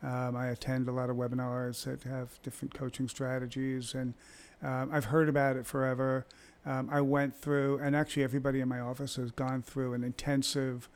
[0.02, 3.94] um, I attend a lot of webinars that have different coaching strategies.
[3.94, 4.14] And
[4.62, 6.26] um, I've heard about it forever.
[6.64, 10.88] Um, I went through, and actually everybody in my office has gone through an intensive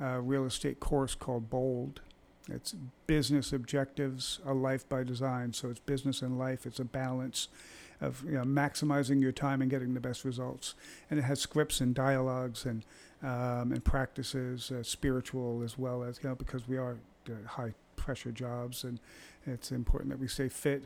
[0.00, 2.00] uh, real estate course called Bold.
[2.50, 2.74] It's
[3.06, 5.52] business objectives, a life by design.
[5.54, 6.66] So it's business and life.
[6.66, 7.48] It's a balance
[8.00, 10.74] of you know, maximizing your time and getting the best results
[11.08, 12.84] and it has scripts and dialogues and
[13.22, 16.98] um, and practices, uh, spiritual as well as you know because we are
[17.28, 19.00] uh, high pressure jobs and
[19.46, 20.84] it's important that we stay fit,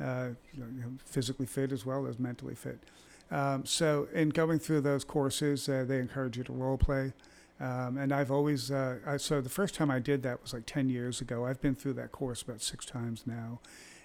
[0.00, 2.78] uh, you know, physically fit as well as mentally fit.
[3.30, 7.12] Um, so in going through those courses, uh, they encourage you to role play.
[7.60, 10.64] Um, and I've always, uh, I, so the first time I did that was like
[10.66, 11.44] 10 years ago.
[11.44, 13.60] I've been through that course about six times now.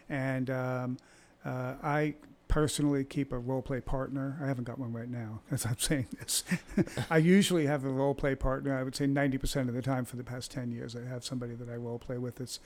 [0.10, 0.98] And um,
[1.44, 2.16] uh, I
[2.48, 4.38] personally keep a role play partner.
[4.42, 6.44] I haven't got one right now as I'm saying this.
[7.10, 8.78] I usually have a role play partner.
[8.78, 11.56] I would say 90% of the time for the past 10 years, I have somebody
[11.56, 12.40] that I role play with.
[12.40, 12.60] It's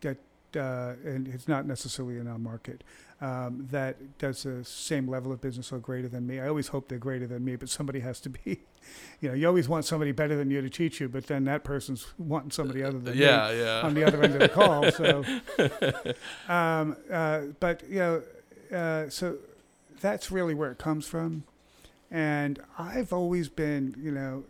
[0.00, 0.18] that,
[0.56, 2.84] uh, and it's not necessarily in our market,
[3.20, 6.40] um, that does the same level of business or greater than me.
[6.40, 8.60] I always hope they're greater than me, but somebody has to be.
[9.22, 11.64] You know, you always want somebody better than you to teach you, but then that
[11.64, 13.80] person's wanting somebody other than yeah, yeah.
[13.80, 14.90] on the other end of the call.
[14.92, 15.24] So,
[16.52, 18.22] um, uh, but you know,
[18.74, 19.36] uh, so
[20.00, 21.44] that's really where it comes from.
[22.10, 24.44] And I've always been, you know,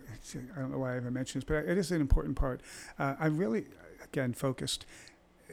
[0.56, 2.60] I don't know why I ever mentioned this, but it is an important part.
[2.98, 3.66] Uh, I'm really,
[4.02, 4.84] again, focused.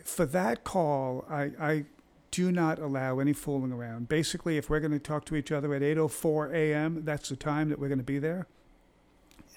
[0.03, 1.85] For that call, I, I
[2.31, 4.09] do not allow any fooling around.
[4.09, 7.69] Basically, if we're going to talk to each other at 8:04 a.m., that's the time
[7.69, 8.47] that we're going to be there.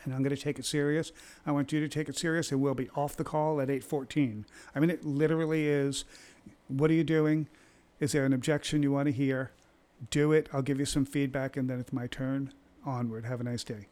[0.04, 1.12] And I'm going to take it serious.
[1.46, 4.44] I want you to take it serious, and we'll be off the call at 8:14.
[4.74, 6.04] I mean, it literally is.
[6.68, 7.46] What are you doing?
[8.00, 9.52] Is there an objection you want to hear?
[10.10, 10.48] Do it.
[10.52, 12.52] I'll give you some feedback, and then it's my turn.
[12.84, 13.24] Onward.
[13.24, 13.88] Have a nice day.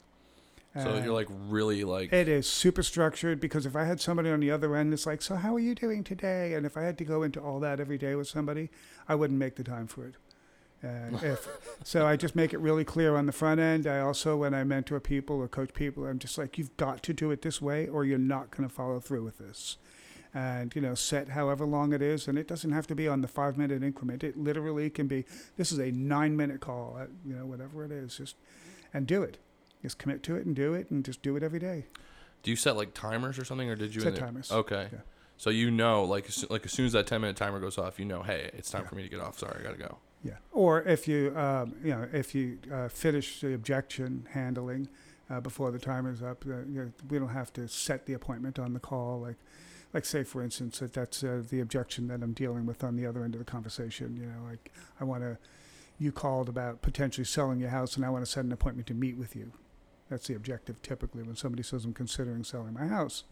[0.75, 4.41] so you're like really like it is super structured because if I had somebody on
[4.41, 6.55] the other end, it's like, so how are you doing today?
[6.55, 8.71] And if I had to go into all that every day with somebody,
[9.09, 10.15] I wouldn't make the time for it.
[10.83, 11.49] And if
[11.85, 13.87] so, I just make it really clear on the front end.
[13.87, 17.13] I also, when I mentor people or coach people, I'm just like, you've got to
[17.13, 19.77] do it this way, or you're not going to follow through with this.
[20.35, 23.21] And you know, set however long it is, and it doesn't have to be on
[23.21, 24.25] the five minute increment.
[24.25, 25.27] It literally can be.
[25.59, 26.97] This is a nine minute call.
[26.99, 28.37] uh, You know, whatever it is, just
[28.95, 29.37] and do it.
[29.83, 31.87] Just commit to it and do it, and just do it every day.
[32.43, 34.51] Do you set like timers or something, or did you Set timers.
[34.51, 34.89] Okay.
[34.93, 34.99] Yeah.
[35.37, 37.99] So you know, like as like as soon as that ten minute timer goes off,
[37.99, 38.89] you know, hey, it's time Yeah.
[38.89, 39.39] for me to get off.
[39.39, 39.99] Sorry, I gotta go.
[40.25, 40.37] Yeah.
[40.53, 44.89] Or if you, um, you know, if you uh, finish the objection handling
[45.29, 48.59] uh, before the timer's up, uh, you know, we don't have to set the appointment
[48.61, 49.21] on the call.
[49.21, 49.37] Like,
[49.95, 53.07] like say for instance that that's uh, the objection that I'm dealing with on the
[53.07, 54.17] other end of the conversation.
[54.17, 55.39] You know, like I want to,
[55.99, 58.95] you called about potentially selling your house, and I want to set an appointment to
[58.95, 59.53] meet with you.
[60.09, 63.25] That's the objective typically when somebody says I'm considering selling my house.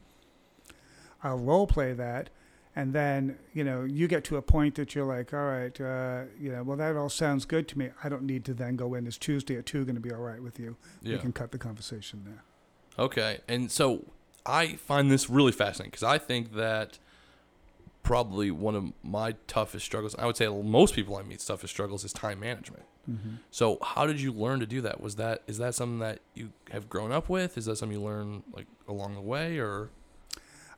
[1.22, 2.30] I'll role play that
[2.74, 6.22] and then you know you get to a point that you're like all right uh,
[6.38, 8.94] you know well that all sounds good to me i don't need to then go
[8.94, 11.16] in is tuesday at 2 going to be all right with you Yeah.
[11.16, 12.44] we can cut the conversation there
[12.98, 13.38] Okay.
[13.48, 14.04] And so
[14.46, 16.98] I find this really fascinating because I think that
[18.02, 22.04] probably one of my toughest struggles, I would say most people I meet's toughest struggles
[22.04, 22.84] is time management.
[23.08, 23.36] mm-hmm.
[23.50, 25.00] So how did you learn to do that?
[25.00, 27.58] Was that is that something that you have grown up with?
[27.58, 29.88] Is that something you learn like along the way or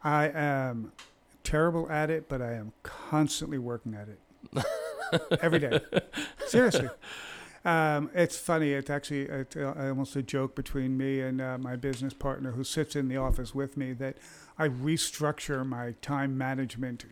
[0.05, 0.93] i am
[1.43, 4.65] terrible at it but i am constantly working at it
[5.41, 5.81] every day
[6.47, 6.89] seriously
[7.65, 12.15] um, it's funny it's actually uh, almost a joke between me and uh, my business
[12.15, 14.17] partner who sits in the office with me that
[14.59, 17.05] i restructure my time management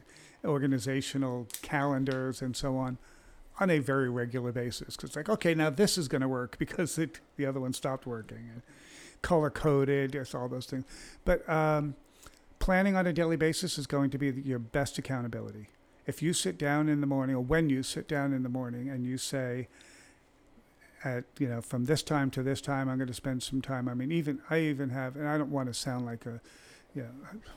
[0.44, 2.98] organizational calendars and so on
[3.58, 4.96] on a very regular basis.
[4.96, 7.72] Because it's like okay now this is going to work because it, the other one
[7.72, 8.62] stopped working
[9.22, 10.84] color coded just all those things.
[11.24, 11.94] But um,
[12.58, 15.68] planning on a daily basis is going to be your best accountability.
[16.06, 18.88] If you sit down in the morning or when you sit down in the morning
[18.88, 19.68] and you say
[21.04, 23.88] at you know from this time to this time i'm going to spend some time
[23.88, 26.40] i mean even i even have and i don't want to sound like a
[26.94, 27.08] you know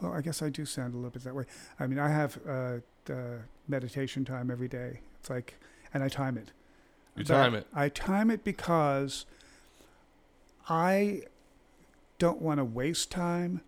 [0.01, 1.45] well i guess i do sound a little bit that way
[1.79, 2.77] i mean i have uh,
[3.09, 3.13] uh,
[3.67, 5.55] meditation time every day it's like
[5.93, 6.51] and i time it
[7.15, 7.67] you but time it?
[7.73, 9.25] I time it because
[10.67, 11.23] I
[12.17, 13.61] don't want to waste time,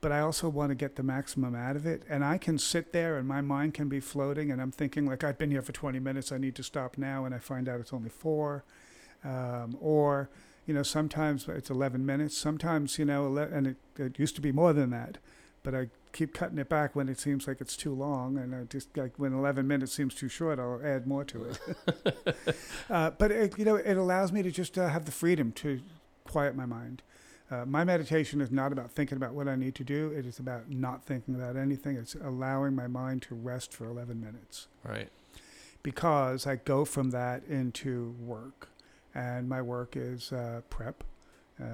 [0.00, 2.02] but I also want to get the maximum out of it.
[2.08, 5.22] And I can sit there and my mind can be floating, and I'm thinking, like,
[5.22, 7.80] I've been here for 20 minutes, I need to stop now, and I find out
[7.80, 8.64] it's only four.
[9.24, 10.28] Um, or,
[10.66, 14.52] you know, sometimes it's 11 minutes, sometimes, you know, and it, it used to be
[14.52, 15.18] more than that.
[15.62, 18.64] but I keep cutting it back when it seems like it's too long, and I
[18.64, 21.58] just like when 11 minutes seems too short, I'll add more to it.
[22.90, 25.80] uh, but it, you know, it allows me to just uh, have the freedom to
[26.24, 27.02] quiet my mind.
[27.50, 30.10] Uh, my meditation is not about thinking about what I need to do.
[30.16, 31.96] It is about not thinking about anything.
[31.96, 34.68] It's allowing my mind to rest for 11 minutes.
[34.82, 35.08] Right.
[35.82, 38.68] Because I go from that into work,
[39.14, 41.04] and my work is uh, prep.
[41.60, 41.64] Uh,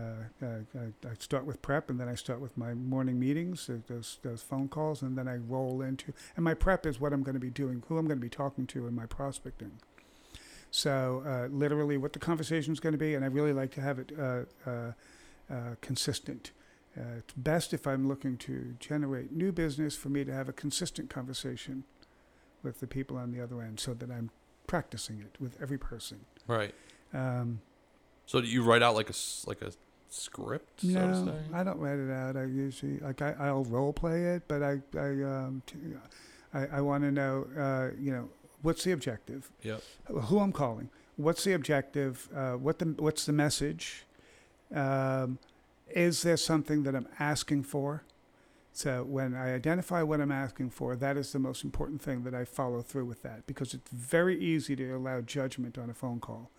[0.43, 4.19] uh, I start with prep, and then I start with my morning meetings, uh, those
[4.23, 6.13] those phone calls, and then I roll into.
[6.37, 8.29] And my prep is what I'm going to be doing, who I'm going to be
[8.29, 9.73] talking to in my prospecting.
[10.71, 13.81] So uh, literally, what the conversation is going to be, and I really like to
[13.81, 16.53] have it uh, consistent.
[16.95, 21.09] it's best if I'm looking to generate new business for me to have a consistent
[21.09, 21.85] conversation
[22.63, 24.31] with the people on the other end, so that I'm
[24.67, 26.27] practicing it with every person.
[26.47, 26.75] Right.
[27.13, 27.61] Um,
[28.27, 29.15] so do you write out like a
[29.47, 29.73] like a
[30.09, 30.85] script?
[30.85, 32.37] No, so I don't write it out.
[32.37, 35.77] I usually like I, I'll role play it, but I I um t-
[36.53, 38.29] I, I want to know uh, you know
[38.63, 39.51] what's the objective?
[39.63, 39.83] Yep.
[40.25, 40.91] Who I'm calling?
[41.17, 42.29] What's the objective?
[42.35, 44.05] Uh, what the what's the message?
[44.75, 45.39] Um,
[45.89, 48.05] is there something that I'm asking for?
[48.73, 52.35] So when I identify what I'm asking for, that is the most important thing that
[52.35, 56.21] I follow through with that because it's very easy to allow judgment on a phone
[56.21, 56.51] call.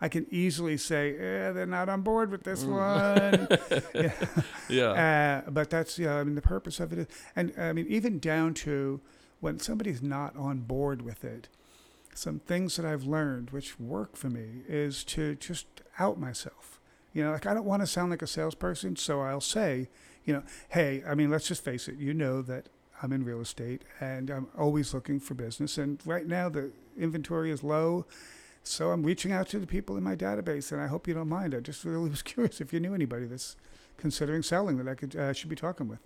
[0.00, 3.48] I can easily say, eh, they're not on board with this one.
[3.94, 4.12] yeah.
[4.68, 5.42] yeah.
[5.46, 8.18] Uh, but that's, yeah, I mean, the purpose of it is, and I mean, even
[8.18, 9.00] down to
[9.40, 11.48] when somebody's not on board with it,
[12.14, 15.66] some things that I've learned which work for me is to just
[15.98, 16.80] out myself.
[17.12, 19.88] You know, like I don't want to sound like a salesperson, so I'll say,
[20.24, 22.66] you know, hey, I mean, let's just face it, you know that
[23.02, 25.78] I'm in real estate and I'm always looking for business.
[25.78, 28.06] And right now the inventory is low
[28.66, 31.28] so I'm reaching out to the people in my database, and I hope you don't
[31.28, 31.54] mind.
[31.54, 33.56] I just really was curious if you knew anybody that's
[33.96, 36.00] considering selling that I could uh, should be talking with.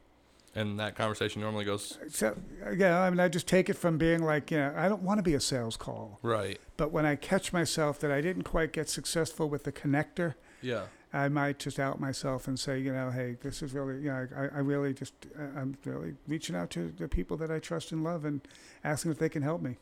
[0.52, 1.98] And that conversation normally goes.
[2.08, 2.36] So
[2.76, 5.18] yeah, I mean, I just take it from being like, you know, I don't want
[5.18, 6.18] to be a sales call.
[6.22, 6.58] Right.
[6.76, 10.86] But when I catch myself that I didn't quite get successful with the connector, yeah,
[11.12, 14.26] I might just out myself and say, you know, hey, this is really, you know,
[14.36, 17.92] I, I really just, uh, I'm really reaching out to the people that I trust
[17.92, 18.40] and love and
[18.84, 19.76] asking if they can help me.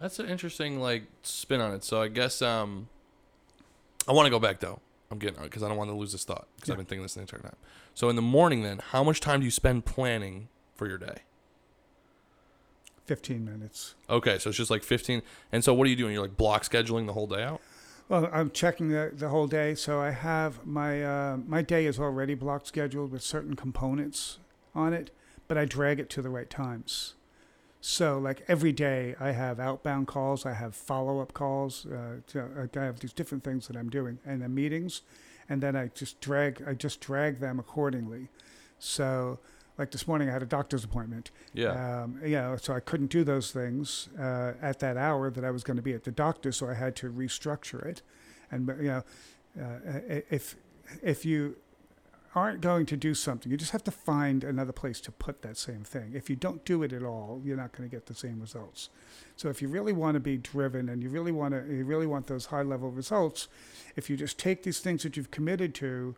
[0.00, 1.84] That's an interesting like spin on it.
[1.84, 2.88] So I guess um,
[4.08, 4.80] I want to go back though.
[5.10, 6.74] I'm getting because I don't want to lose this thought because yeah.
[6.74, 7.56] I've been thinking this the entire time.
[7.94, 11.22] So in the morning, then, how much time do you spend planning for your day?
[13.06, 13.96] Fifteen minutes.
[14.08, 15.22] Okay, so it's just like fifteen.
[15.50, 16.14] And so what are you doing?
[16.14, 17.60] You're like block scheduling the whole day out.
[18.08, 21.98] Well, I'm checking the, the whole day, so I have my uh, my day is
[21.98, 24.38] already block scheduled with certain components
[24.74, 25.10] on it,
[25.48, 27.14] but I drag it to the right times.
[27.80, 32.68] So, like every day, I have outbound calls, I have follow up calls, uh, to,
[32.76, 35.00] I have these different things that I'm doing, and the meetings,
[35.48, 38.28] and then I just drag, I just drag them accordingly.
[38.78, 39.38] So,
[39.78, 41.30] like this morning, I had a doctor's appointment.
[41.54, 42.02] Yeah.
[42.02, 45.50] Um, you know, so I couldn't do those things uh, at that hour that I
[45.50, 48.02] was going to be at the doctor, so I had to restructure it.
[48.50, 49.04] And you know,
[49.58, 50.00] uh,
[50.30, 50.56] if
[51.02, 51.56] if you
[52.34, 55.56] aren't going to do something, you just have to find another place to put that
[55.56, 56.12] same thing.
[56.14, 58.88] If you don't do it at all, you're not going to get the same results.
[59.36, 62.06] So if you really want to be driven and you really want to, you really
[62.06, 63.48] want those high level results,
[63.96, 66.14] if you just take these things that you've committed to,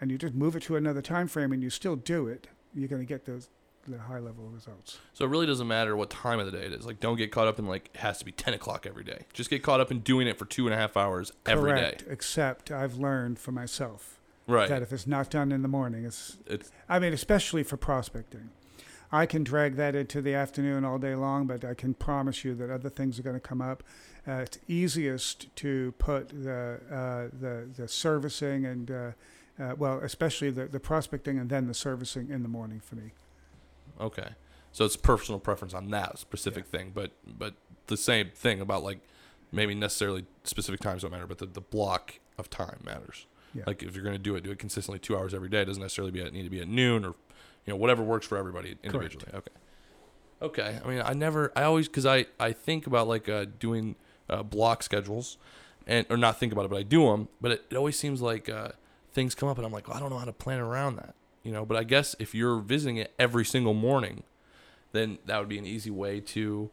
[0.00, 2.88] and you just move it to another time frame and you still do it, you're
[2.88, 3.48] going to get those
[3.88, 4.98] the high level results.
[5.12, 6.84] So it really doesn't matter what time of the day it is.
[6.84, 9.26] Like, don't get caught up in like it has to be ten o'clock every day.
[9.32, 12.04] Just get caught up in doing it for two and a half hours every Correct,
[12.04, 12.12] day.
[12.12, 14.15] Except I've learned for myself
[14.46, 14.68] Right.
[14.68, 16.70] That if it's not done in the morning, it's, it's.
[16.88, 18.50] I mean, especially for prospecting.
[19.10, 22.54] I can drag that into the afternoon all day long, but I can promise you
[22.56, 23.82] that other things are going to come up.
[24.26, 29.10] Uh, it's easiest to put the uh, the, the servicing and uh,
[29.58, 33.12] uh, well, especially the, the prospecting and then the servicing in the morning for me.
[34.00, 34.30] Okay,
[34.72, 36.78] so it's personal preference on that specific yeah.
[36.78, 37.54] thing, but but
[37.86, 38.98] the same thing about like
[39.52, 43.26] maybe necessarily specific times don't matter, but the, the block of time matters.
[43.56, 43.64] Yeah.
[43.66, 45.62] Like if you're going to do it, do it consistently two hours every day.
[45.62, 47.14] It doesn't necessarily be at, need to be at noon or,
[47.64, 49.26] you know, whatever works for everybody individually.
[49.30, 49.48] Correct.
[50.42, 50.62] Okay.
[50.62, 50.80] Okay.
[50.84, 53.96] I mean, I never, I always, because I, I think about like uh, doing
[54.28, 55.38] uh, block schedules
[55.86, 57.28] and, or not think about it, but I do them.
[57.40, 58.70] But it, it always seems like uh,
[59.12, 61.14] things come up and I'm like, well, I don't know how to plan around that,
[61.42, 61.64] you know.
[61.64, 64.24] But I guess if you're visiting it every single morning,
[64.92, 66.70] then that would be an easy way to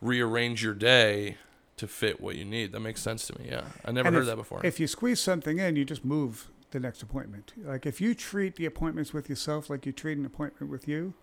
[0.00, 1.36] rearrange your day
[1.76, 2.72] to fit what you need.
[2.72, 3.48] That makes sense to me.
[3.50, 4.60] Yeah, I never and heard if, that before.
[4.64, 7.52] If you squeeze something in, you just move the next appointment.
[7.56, 11.14] Like if you treat the appointments with yourself like you treat an appointment with you,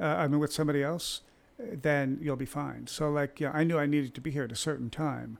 [0.00, 1.22] uh, I mean with somebody else,
[1.58, 2.86] then you'll be fine.
[2.86, 5.38] So like yeah, I knew I needed to be here at a certain time.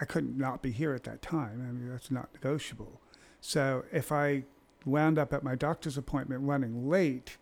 [0.00, 1.64] I couldn't not be here at that time.
[1.68, 3.00] I mean that's not negotiable.
[3.40, 4.44] So if I
[4.84, 7.36] wound up at my doctor's appointment running late,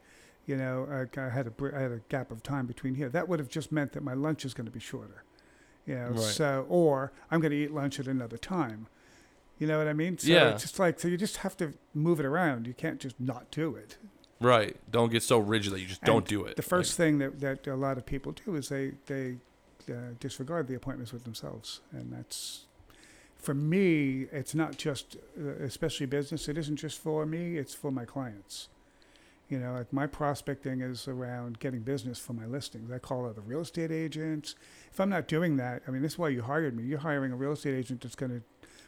[0.46, 3.08] you know, I, I had a I had a gap of time between here.
[3.08, 5.24] That would have just meant that my lunch is going to be shorter,
[5.86, 6.08] you know.
[6.08, 6.20] Right.
[6.20, 8.86] So, or I'm going to eat lunch at another time.
[9.58, 10.18] You know what I mean?
[10.18, 10.50] So Yeah.
[10.50, 12.66] It's just like so you just have to move it around.
[12.66, 13.96] You can't just not do it.
[14.40, 14.76] Right.
[14.90, 16.56] Don't get so rigid that you just don't do it.
[16.56, 19.36] The first thing that, that a lot of people do is they they
[19.90, 22.66] uh, disregard the appointments with themselves, and that's
[23.36, 24.26] for me.
[24.32, 26.48] It's not just, uh, especially business.
[26.48, 27.56] It isn't just for me.
[27.56, 28.68] It's for my clients.
[29.48, 32.90] You know, like my prospecting is around getting business for my listings.
[32.90, 34.54] I call other real estate agents.
[34.90, 36.84] If I'm not doing that, I mean, this is why you hired me.
[36.84, 38.42] You're hiring a real estate agent that's going to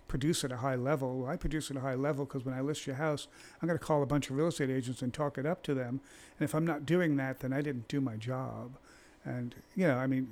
[0.09, 1.19] produce at a high level.
[1.19, 3.29] Well, I produce at a high level because when I list your house,
[3.61, 5.75] I'm going to call a bunch of real estate agents and talk it up to
[5.75, 6.01] them.
[6.39, 8.79] And if I'm not doing that, then I didn't do my job.
[9.25, 10.29] And, you know, I mean,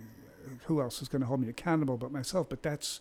[0.66, 2.49] who else is going to hold me accountable but myself?
[2.49, 3.01] But that's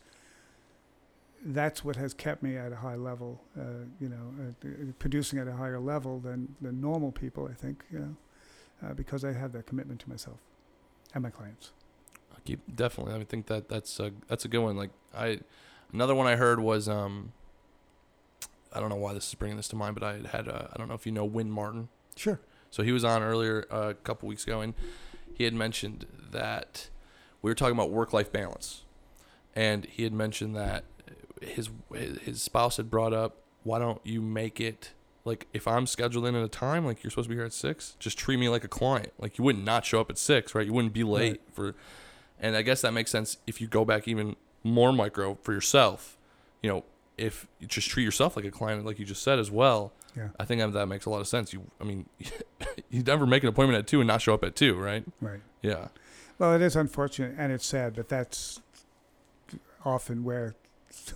[1.45, 5.39] that's what has kept me at a high level, uh, you know, uh, uh, producing
[5.39, 8.15] at a higher level than, than normal people, I think, you know,
[8.85, 10.37] uh, because I have that commitment to myself
[11.13, 11.71] and my clients.
[12.31, 13.13] I keep definitely.
[13.13, 14.75] I think that that's a that's a good one.
[14.75, 15.39] Like I,
[15.91, 17.33] another one I heard was um.
[18.75, 20.67] I don't know why this is bringing this to mind, but I had, had uh,
[20.73, 21.89] I don't know if you know Win Martin.
[22.15, 22.39] Sure.
[22.71, 24.73] So he was on earlier uh, a couple weeks ago, and
[25.31, 26.89] he had mentioned that
[27.43, 28.83] we were talking about work-life balance,
[29.55, 30.85] and he had mentioned that
[31.43, 34.91] his his spouse had brought up, why don't you make it
[35.25, 37.53] like if I'm scheduled in at a time, like you're supposed to be here at
[37.53, 39.13] six, just treat me like a client.
[39.19, 40.65] Like you wouldn't not show up at six, right?
[40.65, 41.41] You wouldn't be late Right.
[41.53, 41.75] for,
[42.39, 46.17] and I guess that makes sense if you go back even more micro for yourself.
[46.61, 46.83] You know,
[47.17, 49.93] if you just treat yourself like a client, like you just said as well.
[50.15, 50.29] Yeah.
[50.39, 51.53] I think that makes a lot of sense.
[51.53, 52.05] You, I mean,
[52.91, 55.03] you never make an appointment at two and not show up at two, right?
[55.21, 55.39] Right.
[55.61, 55.87] Yeah.
[56.37, 58.59] Well, it is unfortunate and it's sad, but that's
[59.85, 60.55] often where,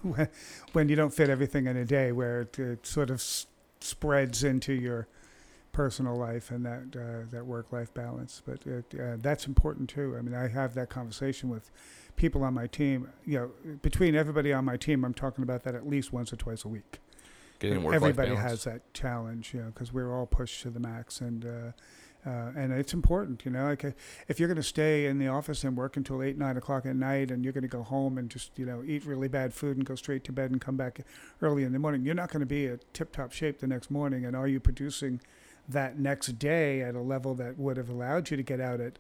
[0.74, 3.48] when you don't fit everything in a day, where it, it sort of s-
[3.80, 5.08] spreads into your
[5.72, 8.42] personal life and that uh, that work-life balance.
[8.46, 10.16] But it, uh, that's important too.
[10.18, 11.70] I mean, I have that conversation with
[12.16, 13.10] people on my team.
[13.26, 16.36] You know, between everybody on my team, I'm talking about that at least once or
[16.36, 17.00] twice a week.
[17.60, 20.80] Getting work Everybody life has that challenge, you know, because we're all pushed to the
[20.80, 21.72] max, and uh,
[22.28, 23.66] uh, and it's important, you know.
[23.66, 23.92] Like uh,
[24.28, 26.96] if you're going to stay in the office and work until eight, nine o'clock at
[26.96, 29.78] night, and you're going to go home and just you know eat really bad food
[29.78, 31.00] and go straight to bed and come back
[31.42, 34.26] early in the morning, you're not going to be at tip-top shape the next morning.
[34.26, 35.22] And are you producing
[35.70, 39.00] that next day at a level that would have allowed you to get out at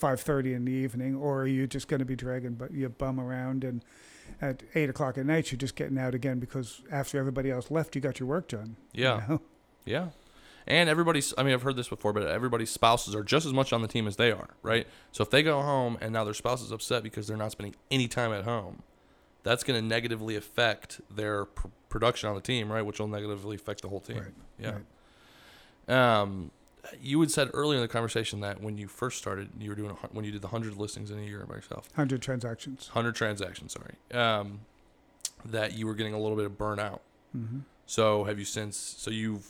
[0.00, 3.20] 5:30 in the evening, or are you just going to be dragging but your bum
[3.20, 3.84] around and
[4.40, 7.94] at eight o'clock at night you're just getting out again because after everybody else left,
[7.94, 8.74] you got your work done.
[8.92, 9.22] you Yeah.
[9.28, 9.40] know?
[9.84, 10.08] Yeah.
[10.66, 13.72] And everybody's, I mean, I've heard this before, but everybody's spouses are just as much
[13.72, 14.86] on the team as they are, right?
[15.12, 17.74] So if they go home and now their spouse is upset because they're not spending
[17.90, 18.82] any time at home,
[19.42, 22.80] that's going to negatively affect their pr- production on the team, right?
[22.80, 24.16] Which will negatively affect the whole team.
[24.18, 24.78] Right, Yeah.
[25.88, 26.14] right.
[26.22, 26.50] Um,
[27.00, 29.90] you had said earlier in the conversation that when you first started, you were doing
[29.90, 32.88] a, when you did the hundred listings in a year by yourself, Hundred transactions.
[32.88, 34.60] hundred transactions, sorry, um,
[35.44, 37.00] that you were getting a little bit of burnout.
[37.32, 38.76] hmm So have you since?
[38.76, 39.46] So you've,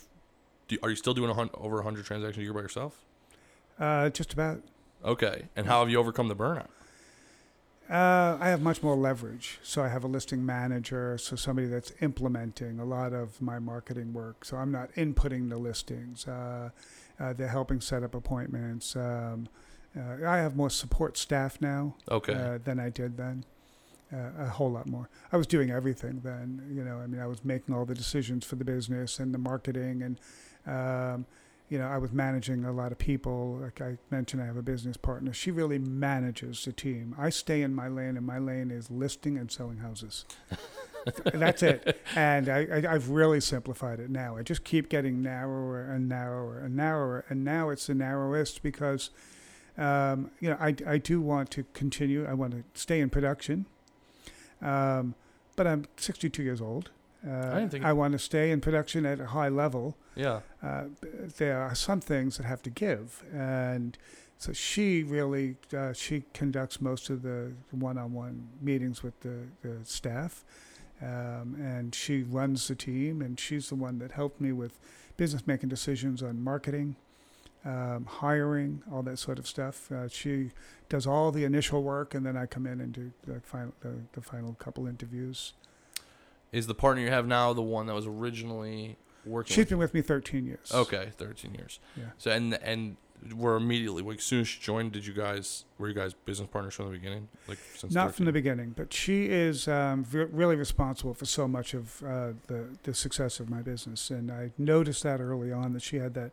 [0.67, 3.03] do, are you still doing a over hundred transactions a year by yourself?
[3.79, 4.61] Uh, just about.
[5.03, 6.67] Okay, and how have you overcome the burnout?
[7.89, 9.59] Uh, I have much more leverage.
[9.61, 14.13] So I have a listing manager, so somebody that's implementing a lot of my marketing
[14.13, 14.43] work.
[14.43, 16.27] So I'm not inputting the listings.
[16.27, 16.69] Uh,
[17.19, 18.95] uh, they're helping set up appointments.
[18.95, 19.47] Um,
[19.95, 23.45] uh, I have more support staff now Okay, uh, than I did then.
[24.13, 25.09] Uh, a whole lot more.
[25.31, 26.61] I was doing everything then.
[26.71, 29.37] You know, I mean, I was making all the decisions for the business and the
[29.37, 30.19] marketing, and
[30.65, 31.25] um,
[31.69, 33.59] you know, I was managing a lot of people.
[33.61, 35.33] Like I mentioned, I have a business partner.
[35.33, 37.15] She really manages the team.
[37.17, 40.25] I stay in my lane, and my lane is listing and selling houses.
[41.33, 41.99] That's it.
[42.15, 44.37] And I, I, I've really simplified it now.
[44.37, 49.09] I just keep getting narrower and narrower and narrower, and now it's the narrowest because.
[49.77, 52.25] Um, you know, I, I do want to continue.
[52.25, 53.65] I want to stay in production.
[54.61, 55.15] Um,
[55.57, 56.91] but I'm 62 years old.
[57.27, 59.95] Uh, think- I want to stay in production at a high level.
[60.15, 60.85] yeah, Uh,
[61.37, 63.97] there are some things that have to give, and
[64.37, 70.43] so she really uh, she conducts most of the one-on-one meetings with the, the staff,
[71.01, 74.77] um, and she runs the team, and she's the one that helped me with
[75.17, 76.95] business making decisions on marketing,
[77.65, 79.91] um, hiring, all that sort of stuff.
[79.91, 80.51] Uh, she
[80.89, 83.93] does all the initial work, and then I come in and do the final the,
[84.13, 85.53] the final couple interviews.
[86.55, 89.53] Is the partner you have now the one that was originally working?
[89.53, 90.71] She's with been with me 13 years.
[90.73, 91.79] Okay, thirteen years.
[91.97, 92.05] Yeah.
[92.17, 92.97] So and and
[93.35, 94.91] we're immediately like as soon as she joined?
[94.91, 97.27] Did you guys were you guys business partners from the beginning?
[97.47, 101.47] Like since Not from the beginning, but she is um, v- really responsible for so
[101.47, 105.73] much of uh, the the success of my business, and I noticed that early on
[105.73, 106.31] that she had that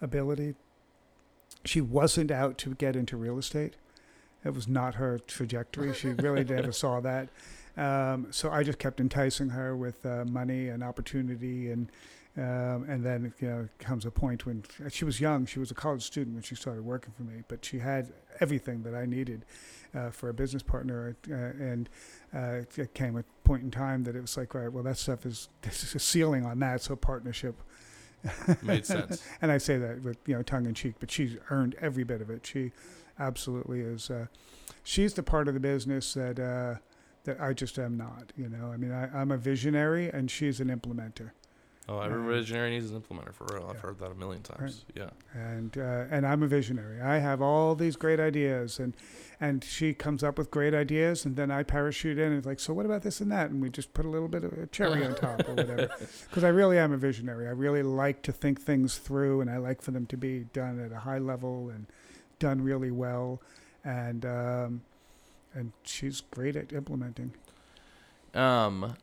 [0.00, 0.54] ability.
[1.64, 3.74] She wasn't out to get into real estate;
[4.44, 5.94] it was not her trajectory.
[5.94, 7.28] She really never saw that.
[7.76, 11.90] Um, so I just kept enticing her with uh, money and opportunity, and
[12.38, 15.46] um, and then you know comes a point when she was young.
[15.46, 18.82] She was a college student when she started working for me, but she had everything
[18.82, 19.44] that I needed
[19.94, 21.16] uh, for a business partner.
[21.30, 21.88] Uh, and
[22.34, 25.24] uh, it came a point in time that it was like, right, well, that stuff
[25.26, 27.56] is there's a ceiling on that, so partnership.
[28.62, 29.22] Made sense.
[29.40, 32.20] and I say that with you know tongue in cheek, but she's earned every bit
[32.20, 32.46] of it.
[32.46, 32.72] She
[33.18, 34.10] absolutely is.
[34.10, 34.26] Uh,
[34.82, 36.80] she's the part of the business that uh,
[37.26, 38.32] that I just am not.
[38.36, 41.30] You know, I mean, I, I'm a visionary, and she's an implementer.
[41.88, 43.66] Oh, every Um, visionary needs an implementer for real.
[43.68, 43.80] I've yeah.
[43.82, 44.84] heard that a million times.
[44.96, 45.10] Yeah.
[45.34, 47.00] and uh, and I'm a visionary.
[47.00, 48.96] I have all these great ideas, and
[49.40, 52.58] and she comes up with great ideas, and then I parachute in and it's like,
[52.58, 54.66] so what about this and that, and we just put a little bit of a
[54.66, 55.88] cherry on top or whatever.
[56.28, 57.46] Because I really am a visionary.
[57.46, 60.84] I really like to think things through, and I like for them to be done
[60.84, 61.86] at a high level and
[62.40, 63.40] done really well,
[63.84, 64.82] and um,
[65.56, 67.32] and she's great at implementing.
[68.34, 68.96] Um.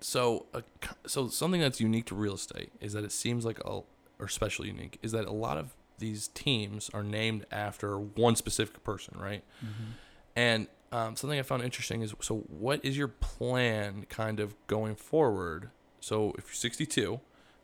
[0.00, 0.60] So, uh,
[1.06, 3.86] so something that's unique to real estate is that it seems like a, or
[4.26, 9.16] especially unique is that a lot of these teams are named after one specific person,
[9.18, 9.42] right?
[10.36, 14.94] And um, something I found interesting is so what is your plan kind of going
[14.94, 15.70] forward?
[16.00, 17.20] So if you're 62,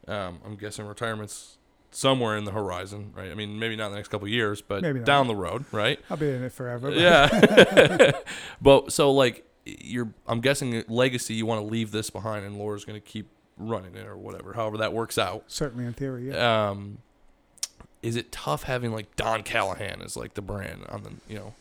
[0.08, 1.58] um, I'm guessing retirement's
[1.90, 3.30] somewhere in the horizon, right?
[3.30, 5.64] I mean, maybe not in the next couple of years, but Maybe down the road,
[5.72, 5.98] right?
[6.08, 6.90] I'll be in it forever.
[6.90, 8.12] but- Yeah.
[8.62, 12.84] but so like you're I'm guessing legacy you want to leave this behind and Laura's
[12.84, 14.52] going to keep running it or whatever.
[14.54, 15.44] However that works out.
[15.48, 16.68] Certainly in theory, yeah.
[16.70, 16.98] Um
[18.02, 21.54] is it tough having like Don Callahan as like the brand on the, you know?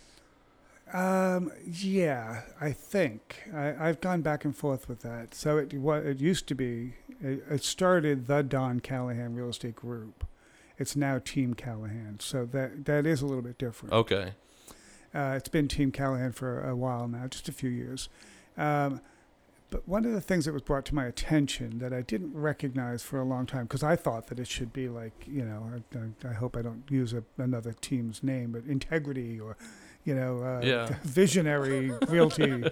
[0.91, 5.35] Um, yeah, I think I, I've gone back and forth with that.
[5.35, 9.75] So it what it used to be, it, it started the Don Callahan Real Estate
[9.75, 10.25] Group.
[10.77, 12.17] It's now Team Callahan.
[12.19, 13.93] So that that is a little bit different.
[13.93, 14.33] Okay.
[15.13, 18.09] Uh, it's been Team Callahan for a while now, just a few years.
[18.57, 19.01] Um,
[19.71, 23.03] but one of the things that was brought to my attention that I didn't recognize
[23.03, 26.27] for a long time, because I thought that it should be like, you know, I,
[26.27, 29.57] I, I hope I don't use a, another team's name, but integrity or,
[30.05, 30.95] you know, uh, Yeah.
[31.03, 32.63] visionary realty.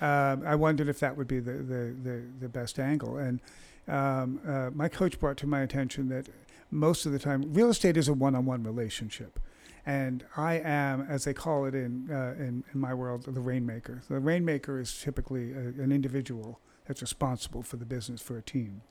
[0.00, 3.16] um, I wondered if that would be the, the, the, the best angle.
[3.18, 3.40] And
[3.88, 6.28] um, uh, my coach brought to my attention that
[6.70, 9.38] most of the time, real estate is a one on one relationship
[9.84, 14.02] and I am, as they call it in uh, in, in my world, the rainmaker.
[14.08, 18.82] The rainmaker is typically a, an individual that's responsible for the business for a team.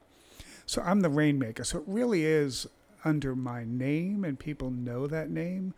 [0.65, 1.63] So I'm the rainmaker.
[1.63, 2.67] So it really is
[3.05, 5.73] under my name, and people know that name,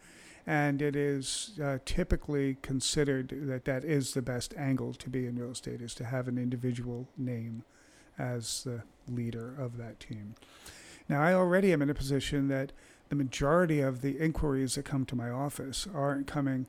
[0.46, 5.38] and it is uh, typically considered that that is the best angle to be in
[5.38, 7.64] real estate is to have an individual name
[8.18, 10.36] as the leader of that team.
[11.08, 12.72] Now I already am in a position that
[13.10, 16.68] the majority of the inquiries that come to my office aren't coming.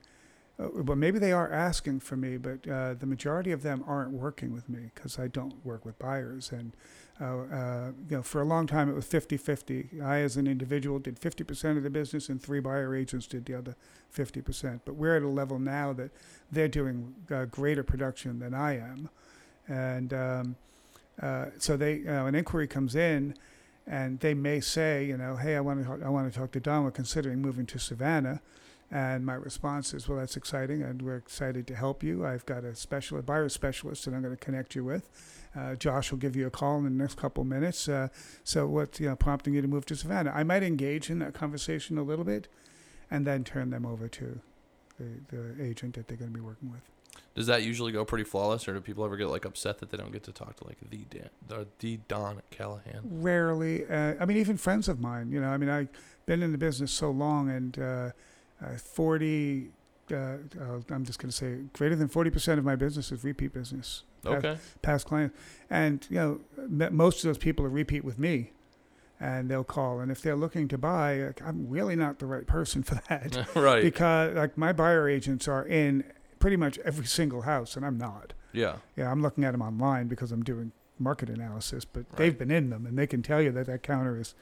[0.59, 4.11] Uh, well, maybe they are asking for me, but uh, the majority of them aren't
[4.11, 6.53] working with me because I don't work with buyers.
[6.53, 6.73] And
[7.21, 10.03] uh, uh, you know, for a long time it was 50-50.
[10.03, 13.55] I, as an individual, did 50% of the business, and three buyer agents did the
[13.55, 13.77] other
[14.15, 14.81] 50%.
[14.85, 16.11] But we're at a level now that
[16.51, 19.11] they're doing uh, greater production than I am,
[19.69, 20.57] and um,
[21.23, 23.35] uh, so they uh, an inquiry comes in
[23.87, 26.61] and they may say, you know, hey, I want to I want to talk to
[26.61, 26.85] Don.
[26.85, 28.41] We're considering moving to Savannah,
[28.91, 32.25] and my response is, well, that's exciting, and we're excited to help you.
[32.25, 35.09] I've got a special a buyer specialist that I'm going to connect you with.
[35.57, 37.89] Uh, Josh will give you a call in the next couple of minutes.
[37.89, 38.09] Uh,
[38.43, 40.33] so, what's you know, prompting you to move to Savannah?
[40.35, 42.49] I might engage in that conversation a little bit,
[43.11, 44.41] and then turn them over to
[44.99, 46.83] the, the agent that they're going to be working with.
[47.35, 49.97] Does that usually go pretty flawless or do people ever get like upset that they
[49.97, 53.01] don't get to talk to like the Dan, the, the Don Callahan?
[53.03, 53.85] Rarely.
[53.87, 55.31] Uh, I mean, even friends of mine.
[55.31, 55.89] You know, I mean, I've
[56.27, 57.79] been in the business so long, and
[58.65, 59.71] uh, uh, forty.
[60.11, 63.25] Uh, uh, I'm just going to say, greater than forty percent of my business is
[63.25, 64.03] repeat business.
[64.23, 64.57] Past, Okay.
[64.83, 65.37] past clients,
[65.71, 68.53] and you know, most of those people are repeat with me,
[69.21, 72.47] and they'll call, and if they're looking to buy, like, I'm really not the right
[72.47, 73.83] person for that right.
[73.83, 76.05] because like my buyer agents are in
[76.39, 78.33] pretty much every single house, and I'm not.
[78.53, 78.77] Yeah.
[78.97, 82.17] Yeah, I'm looking at them online because I'm doing market analysis, but Right.
[82.19, 84.35] they've been in them and they can tell you that that counter is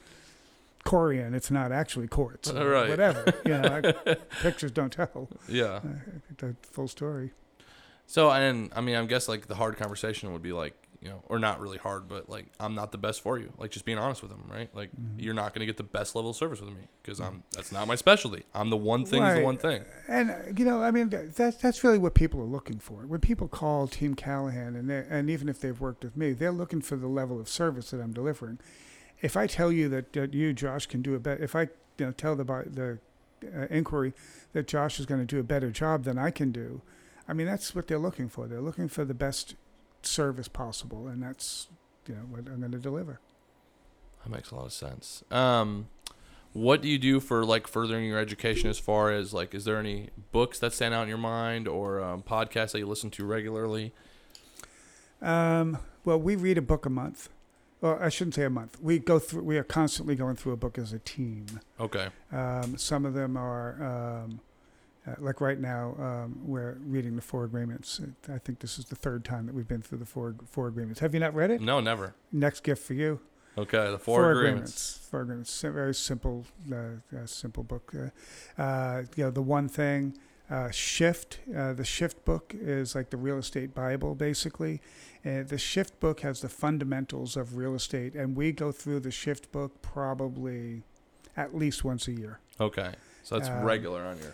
[0.85, 1.35] Corian.
[1.35, 2.51] It's not actually quartz.
[2.51, 2.89] or Right.
[2.91, 3.33] Whatever.
[3.45, 5.65] You know, like, pictures don't tell Yeah.
[5.77, 5.81] uh,
[6.39, 7.33] the full story.
[8.07, 11.21] So and I mean I guess like the hard conversation would be like you know,
[11.29, 13.53] or not really hard, but like I'm not the best for you.
[13.59, 14.69] Like just being honest with them, right?
[14.75, 15.19] Like Mm-hmm.
[15.19, 17.73] you're not going to get the best level of service with me because I'm that's
[17.73, 18.45] not my specialty.
[18.55, 19.85] I'm the one thing is the one thing.
[20.09, 22.99] And uh, you know, I mean, that's that's really what people are looking for.
[23.07, 26.81] When people call Team Callahan, and and even if they've worked with me, they're looking
[26.83, 28.61] for the level of service that I'm delivering.
[29.23, 31.63] If I tell you that, that you, Josh, can do a better, if I
[31.99, 32.99] you know, tell the the
[33.45, 34.13] uh, inquiry
[34.53, 36.83] that Josh is going to do a better job than I can do,
[37.29, 38.47] I mean, that's what they're looking for.
[38.47, 39.55] They're looking for the best
[40.03, 41.69] service possible, and that's
[42.09, 43.21] you know what I'm going to deliver.
[44.25, 45.25] That makes a lot of sense.
[45.31, 45.89] Um,
[46.53, 48.69] what do you do for like furthering your education?
[48.69, 52.03] As far as like, is there any books that stand out in your mind or
[52.03, 53.93] um, podcasts that you listen to regularly?
[55.21, 57.29] Um, well, we read a book a month.
[57.83, 58.81] Well, I shouldn't say a month.
[58.81, 59.43] We go through.
[59.43, 61.47] We are constantly going through a book as a team.
[61.81, 62.09] Okay.
[62.31, 64.41] Um, some of them are um,
[65.05, 65.97] uh, like right now.
[65.99, 68.01] Um, we're reading the Four Agreements.
[68.33, 71.01] I think this is the third time that we've been through the Four Four Agreements.
[71.01, 71.61] Have you not read it?
[71.61, 72.15] No, never.
[72.31, 73.21] Next gift for you.
[73.59, 75.07] Okay, the four, agreements.
[75.11, 75.61] Four Agreements.
[75.61, 76.77] Very simple, uh,
[77.15, 77.93] uh, simple book.
[77.95, 80.17] Uh, uh, you know, the one thing.
[80.51, 84.83] Uh, Shift, uh, the Shift book is like the real estate Bible, basically.
[85.25, 89.11] Uh, the Shift book has the fundamentals of real estate, and we go through the
[89.11, 90.83] Shift book probably
[91.37, 92.41] at least once a year.
[92.61, 92.93] Okay,
[93.23, 94.33] so that's Um, regular on your.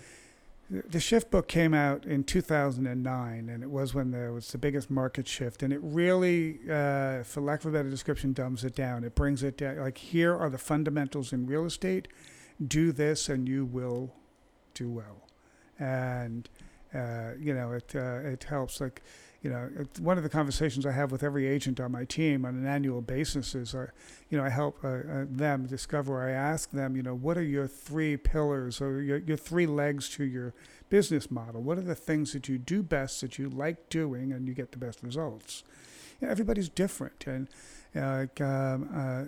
[0.71, 4.59] The the Shift book came out in 2009, and it was when there was the
[4.59, 5.63] biggest market shift.
[5.63, 9.03] And it really, uh, for lack of a better description, dumbs it down.
[9.05, 9.79] It brings it down.
[9.79, 12.09] Like, here are the fundamentals in real estate.
[12.67, 14.13] Do this, and you will
[14.75, 15.27] do well.
[15.79, 16.49] And,
[16.95, 18.79] uh, you know, it, uh, it helps.
[18.81, 19.03] Like,
[19.43, 19.71] you know,
[20.01, 23.01] one of the conversations I have with every agent on my team on an annual
[23.01, 23.87] basis is, uh,
[24.31, 26.21] you know, I help uh, uh, them discover.
[26.21, 30.09] I ask them, you know, what are your three pillars or your, your three legs
[30.11, 30.55] to your
[30.91, 31.63] business model?
[31.63, 34.73] What are the things that you do best that you like doing and you get
[34.73, 35.63] the best results?
[36.21, 37.49] You know, everybody's different, and
[37.95, 39.25] uh, um, uh,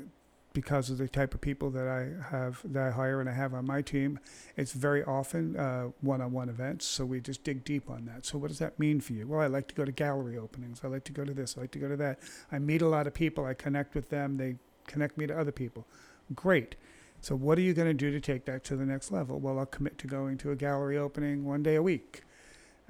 [0.52, 3.54] because of the type of people that I have that I hire and I have
[3.54, 4.18] on my team,
[4.56, 6.86] it's very often uh, one-on-one events.
[6.86, 8.26] So we just dig deep on that.
[8.26, 9.26] So what does that mean for you?
[9.28, 10.80] Well, I like to go to gallery openings.
[10.82, 11.56] I like to go to this.
[11.56, 12.18] I like to go to that.
[12.50, 13.44] I meet a lot of people.
[13.44, 14.36] I connect with them.
[14.36, 15.86] They connect me to other people.
[16.34, 16.74] Great.
[17.20, 19.38] So what are you going to do to take that to the next level?
[19.38, 22.22] Well, I'll commit to going to a gallery opening one day a week,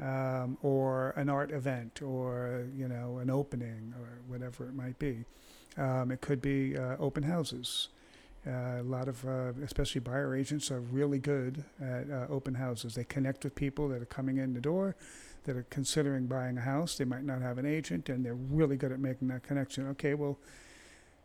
[0.00, 5.24] um, or an art event, or you know, an opening, or whatever it might be.
[5.76, 7.88] Um, it could be uh, open houses.
[8.46, 12.94] Uh, a lot of, uh, especially buyer agents, are really good at uh, open houses.
[12.94, 14.96] They connect with people that are coming in the door,
[15.44, 16.96] that are considering buying a house.
[16.96, 19.86] They might not have an agent, and they're really good at making that connection.
[19.88, 20.38] Okay, well,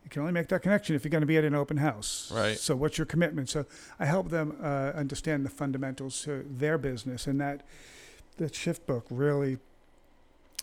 [0.03, 2.32] you can only make that connection if you're going to be at an open house.
[2.34, 2.57] Right.
[2.57, 3.49] So, what's your commitment?
[3.49, 3.65] So,
[3.97, 7.65] I help them uh, understand the fundamentals to their business, and that
[8.38, 9.58] that shift book really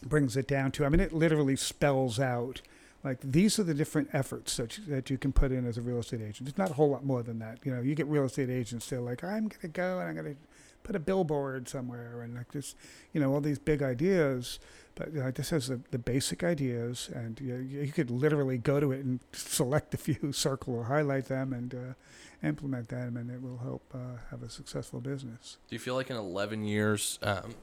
[0.05, 0.85] brings it down to.
[0.85, 2.61] I mean, it literally spells out
[3.05, 5.81] like these are the different efforts that you, that you can put in as a
[5.81, 6.49] real estate agent.
[6.49, 7.59] It's not a whole lot more than that.
[7.64, 8.89] You know, you get real estate agents.
[8.89, 10.41] They're like, I'm going to go and I'm going to
[10.83, 12.76] put a billboard somewhere and like just
[13.12, 14.59] you know, all these big ideas.
[14.95, 18.78] But you know, this has the, the basic ideas, and you, you could literally go
[18.78, 23.30] to it and select a few, circle or highlight them, and uh, implement them, and
[23.30, 25.57] it will help uh, have a successful business.
[25.68, 27.55] Do you feel like in 11 years, um,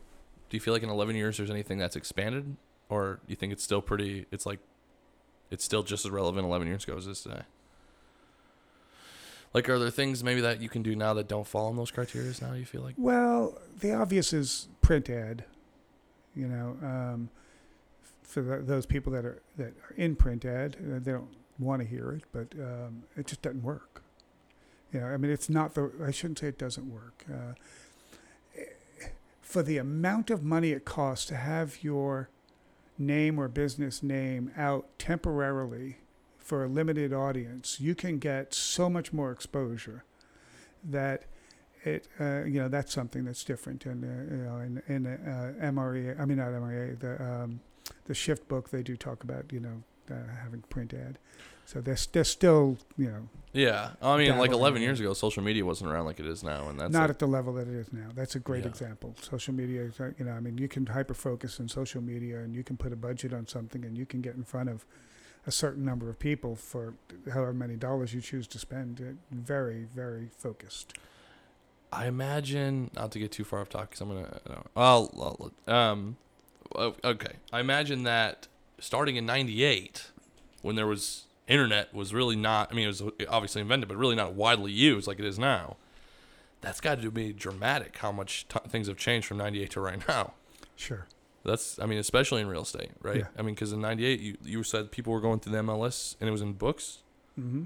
[0.49, 2.55] do you feel like in 11 years there's anything that's expanded,
[2.89, 4.25] or you think it's still pretty?
[4.31, 4.59] It's like,
[5.51, 7.41] it's still just as relevant 11 years ago as it is today.
[9.53, 11.91] Like, are there things maybe that you can do now that don't fall in those
[11.91, 12.53] criteria now?
[12.53, 12.95] You feel like?
[12.97, 15.43] Well, the obvious is print ad.
[16.35, 17.29] You know, um,
[18.21, 21.81] for the, those people that are that are in print ad, uh, they don't want
[21.81, 24.03] to hear it, but um, it just doesn't work.
[24.93, 25.91] You know, I mean, it's not the.
[26.05, 27.25] I shouldn't say it doesn't work.
[27.31, 27.53] Uh,
[29.41, 32.29] for the amount of money it costs to have your
[32.99, 35.97] name or business name out temporarily
[36.49, 40.03] for a limited audience, you can get so much more exposure
[40.83, 41.25] that
[41.83, 45.53] it uh, you know that's something that's different and uh, you know in in uh,
[45.61, 47.59] MREA I mean not MREA the um,
[48.05, 51.19] the shift book they do talk about you know uh, having print ad.
[51.65, 55.63] So they're, they're still you know Yeah, I mean, like 11 years ago, social media
[55.63, 57.93] wasn't around like it is now, and that's not at the level that it is
[57.93, 58.09] now.
[58.15, 58.69] That's a great Yeah.
[58.69, 59.15] example.
[59.21, 62.55] Social media uh, you know I mean you can hyper focus on social media and
[62.55, 64.83] you can put a budget on something and you can get in front of
[65.49, 66.93] a certain number of people for
[67.33, 70.93] however many dollars you choose to spend uh, very very focused
[71.91, 74.39] I imagine not to get too far off topic because I'm gonna.
[74.47, 76.17] No, I'll, I'll- um,
[77.03, 77.33] okay.
[77.51, 78.47] I imagine that
[78.79, 80.11] starting in '98,
[80.61, 82.71] when there was internet, was really not.
[82.71, 85.77] I mean, it was obviously invented, but really not widely used like it is now.
[86.61, 87.97] That's got to be dramatic.
[87.97, 90.33] How much t- things have changed from '98 to right now.
[90.75, 91.07] sure
[91.43, 93.17] That's I mean, especially in real estate, right?
[93.17, 93.27] Yeah.
[93.37, 96.27] I mean, because in '98, you you said people were going through the MLS and
[96.27, 96.99] it was in books,
[97.35, 97.65] hmm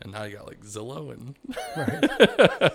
[0.00, 1.36] and now you got like Zillow and
[1.76, 2.72] Right.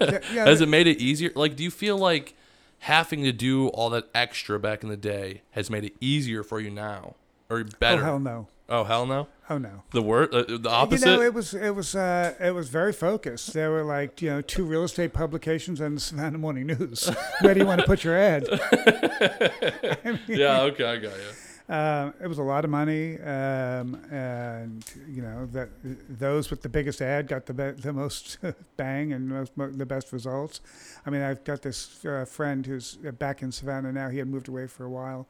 [0.12, 1.30] yeah, yeah, Has it made it easier?
[1.34, 2.34] Like, do you feel like
[2.80, 6.60] having to do all that extra back in the day has made it easier for
[6.60, 7.14] you now,
[7.48, 8.02] or oh better?
[8.04, 8.48] hell no.
[8.70, 9.28] Oh hell no!
[9.48, 9.82] Oh no.
[9.92, 11.08] The word, uh, the opposite.
[11.08, 13.54] You know, it was it was uh, it was very focused.
[13.54, 17.10] There were like you know two real estate publications and the Savannah Morning News.
[17.40, 18.46] Where do you want to put your ad?
[20.26, 20.60] yeah.
[20.62, 21.74] Okay, I got you.
[21.74, 25.70] Um, it was a lot of money, um, and you know that
[26.08, 28.38] those with the biggest ad got the be- the most
[28.76, 30.60] bang and most, mo- the best results.
[31.06, 34.10] I mean, I've got this uh, friend who's back in Savannah now.
[34.10, 35.26] He had moved away for a while,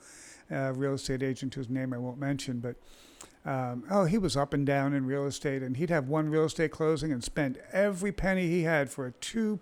[0.51, 2.77] a real estate agent whose name I won't mention, but
[3.45, 6.45] um, oh, he was up and down in real estate, and he'd have one real
[6.45, 9.61] estate closing and spend every penny he had for a two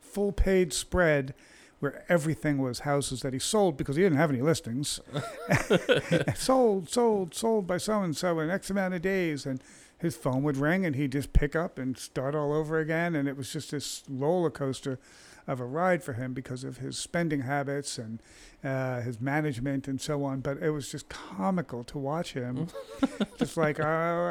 [0.00, 1.34] full page spread
[1.80, 5.00] where everything was houses that he sold because he didn't have any listings.
[6.34, 9.46] sold, sold, sold by so and so in X amount of days.
[9.46, 9.62] And
[9.98, 13.14] his phone would ring and he'd just pick up and start all over again.
[13.14, 14.98] And it was just this roller coaster
[15.46, 18.22] of a ride for him because of his spending habits and
[18.62, 20.40] uh, his management and so on.
[20.40, 22.68] But it was just comical to watch him.
[23.38, 23.84] just like, oh,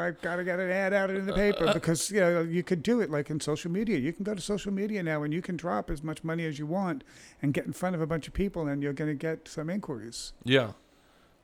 [0.06, 2.82] I've got to get an ad out in the paper because you know you could
[2.82, 3.98] do it like in social media.
[3.98, 6.58] You can go to social media now and you can drop as much money as
[6.58, 7.04] you want
[7.42, 9.68] and get in front of a bunch of people, and you're going to get some
[9.68, 10.32] inquiries.
[10.44, 10.72] Yeah,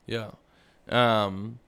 [0.07, 0.31] yeah,
[0.89, 1.59] um,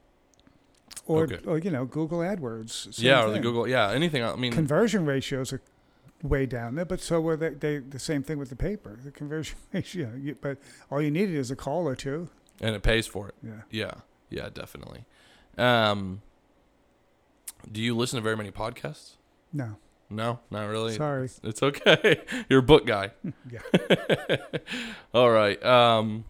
[1.06, 1.38] Or, Okay.
[1.46, 3.02] or you know, Google AdWords.
[3.02, 3.24] yeah.
[3.24, 3.40] Or the.
[3.40, 3.90] Google, yeah.
[3.90, 4.22] Anything.
[4.22, 5.60] I mean, conversion ratios are
[6.22, 8.98] way down there, but so were they, they the same thing with the paper.
[9.02, 10.58] The conversion ratio, you, but
[10.90, 12.28] all you needed is a call or two.
[12.60, 13.34] and it pays for it.
[13.42, 13.52] Yeah.
[13.70, 13.92] Yeah,
[14.30, 15.04] yeah, definitely.
[15.56, 16.22] Um,
[17.70, 19.12] do you listen to very many podcasts?
[19.52, 19.76] No,
[20.10, 20.94] No, not really.
[20.94, 21.28] sorry.
[21.42, 22.20] It's okay.
[22.48, 23.12] You're a book guy.
[23.50, 24.36] Yeah.
[25.14, 25.62] All right.
[25.64, 26.24] Um,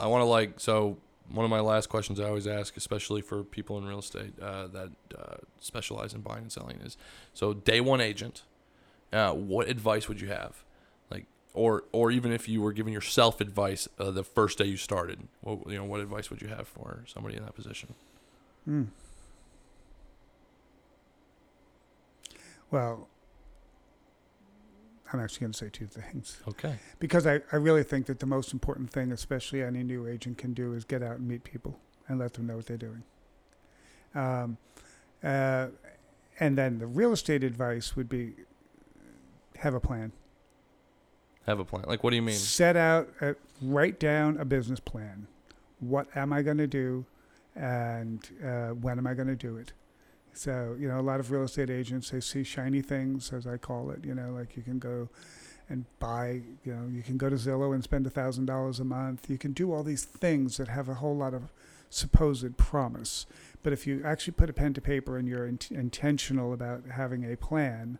[0.00, 0.98] I want to like so
[1.30, 4.66] one of my last questions I always ask, especially for people in real estate uh,
[4.68, 6.96] that uh, specialize in buying and selling, is
[7.32, 8.42] so day one agent.
[9.14, 10.64] Uh, what advice would you have,
[11.10, 14.76] like, or or even if you were giving yourself advice uh, the first day you
[14.76, 17.94] started, what you know, what advice would you have for somebody in that position?
[18.68, 18.88] Mm.
[22.70, 23.08] Well,
[25.12, 26.76] I'm actually going to say two things Okay.
[26.98, 30.54] because I, I really think that the most important thing, especially any new agent can
[30.54, 31.78] do, is get out and meet people
[32.08, 33.04] and let them know what they're doing.
[34.14, 34.56] Um,
[35.22, 35.68] uh,
[36.40, 38.34] and then the real estate advice would be
[39.56, 40.12] have a plan.
[41.46, 41.84] Have a plan.
[41.86, 42.36] Like, what do you mean?
[42.36, 45.26] Set out, a, write down a business plan.
[45.80, 47.04] What am I going to do,
[47.54, 49.72] and uh, when am I going to do it?
[50.32, 53.56] So you know, a lot of real estate agents they see shiny things, as I
[53.56, 54.04] call it.
[54.04, 55.08] You know, like you can go
[55.68, 56.40] and buy.
[56.64, 59.28] You know, you can go to Zillow and spend a thousand dollars a month.
[59.28, 61.52] You can do all these things that have a whole lot of
[61.90, 63.26] supposed promise.
[63.62, 67.30] But if you actually put a pen to paper and you're in- intentional about having
[67.30, 67.98] a plan,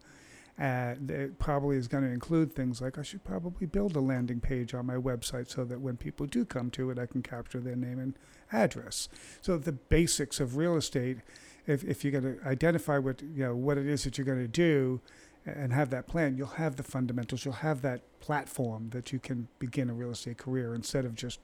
[0.60, 4.40] uh, it probably is going to include things like I should probably build a landing
[4.40, 7.59] page on my website so that when people do come to it, I can capture
[7.59, 8.16] their name and
[8.52, 9.09] address.
[9.40, 11.18] So the basics of real estate,
[11.66, 14.39] if, if you're going to identify what you know what it is that you're going
[14.39, 15.01] to do,
[15.47, 17.44] and have that plan, you'll have the fundamentals.
[17.44, 21.40] You'll have that platform that you can begin a real estate career instead of just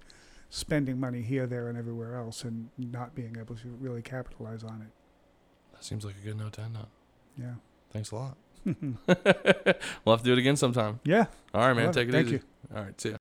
[0.48, 4.80] spending money here, there, and everywhere else, and not being able to really capitalize on
[4.82, 4.92] it.
[5.72, 6.86] That seems like a good note to end on.
[7.36, 7.54] Yeah.
[7.92, 8.36] Thanks a lot.
[8.64, 11.00] we'll have to do it again sometime.
[11.04, 11.26] Yeah.
[11.54, 11.90] All right, man.
[11.90, 11.92] It.
[11.94, 12.36] Take it Thank easy.
[12.36, 12.42] you.
[12.76, 13.16] All right, see ya.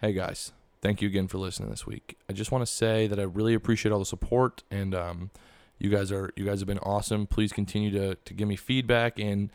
[0.00, 0.52] Hey guys,
[0.82, 2.18] thank you again for listening this week.
[2.28, 5.30] I just want to say that I really appreciate all the support, and um,
[5.78, 7.26] you guys are you guys have been awesome.
[7.26, 9.50] Please continue to to give me feedback and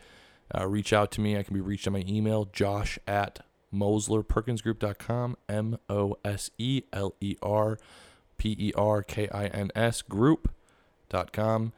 [0.56, 1.38] uh, reach out to me.
[1.38, 3.40] I can be reached on my email, Josh at
[3.72, 7.78] MoselerPerkinsGroup.com, M O S E L E R
[8.36, 11.72] P E R K I N S Group.com.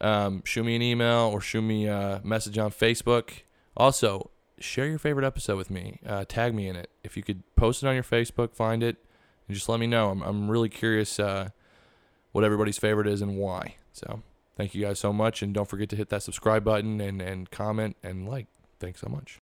[0.00, 3.42] Um, shoot me an email or shoot me a message on Facebook.
[3.76, 6.00] Also, share your favorite episode with me.
[6.06, 6.90] Uh, tag me in it.
[7.02, 8.96] If you could post it on your Facebook, find it,
[9.48, 10.10] and just let me know.
[10.10, 11.50] I'm, I'm really curious uh,
[12.32, 13.76] what everybody's favorite is and why.
[13.92, 14.22] So,
[14.56, 15.42] thank you guys so much.
[15.42, 18.46] And don't forget to hit that subscribe button and, and comment and like.
[18.80, 19.32] Thanks so much.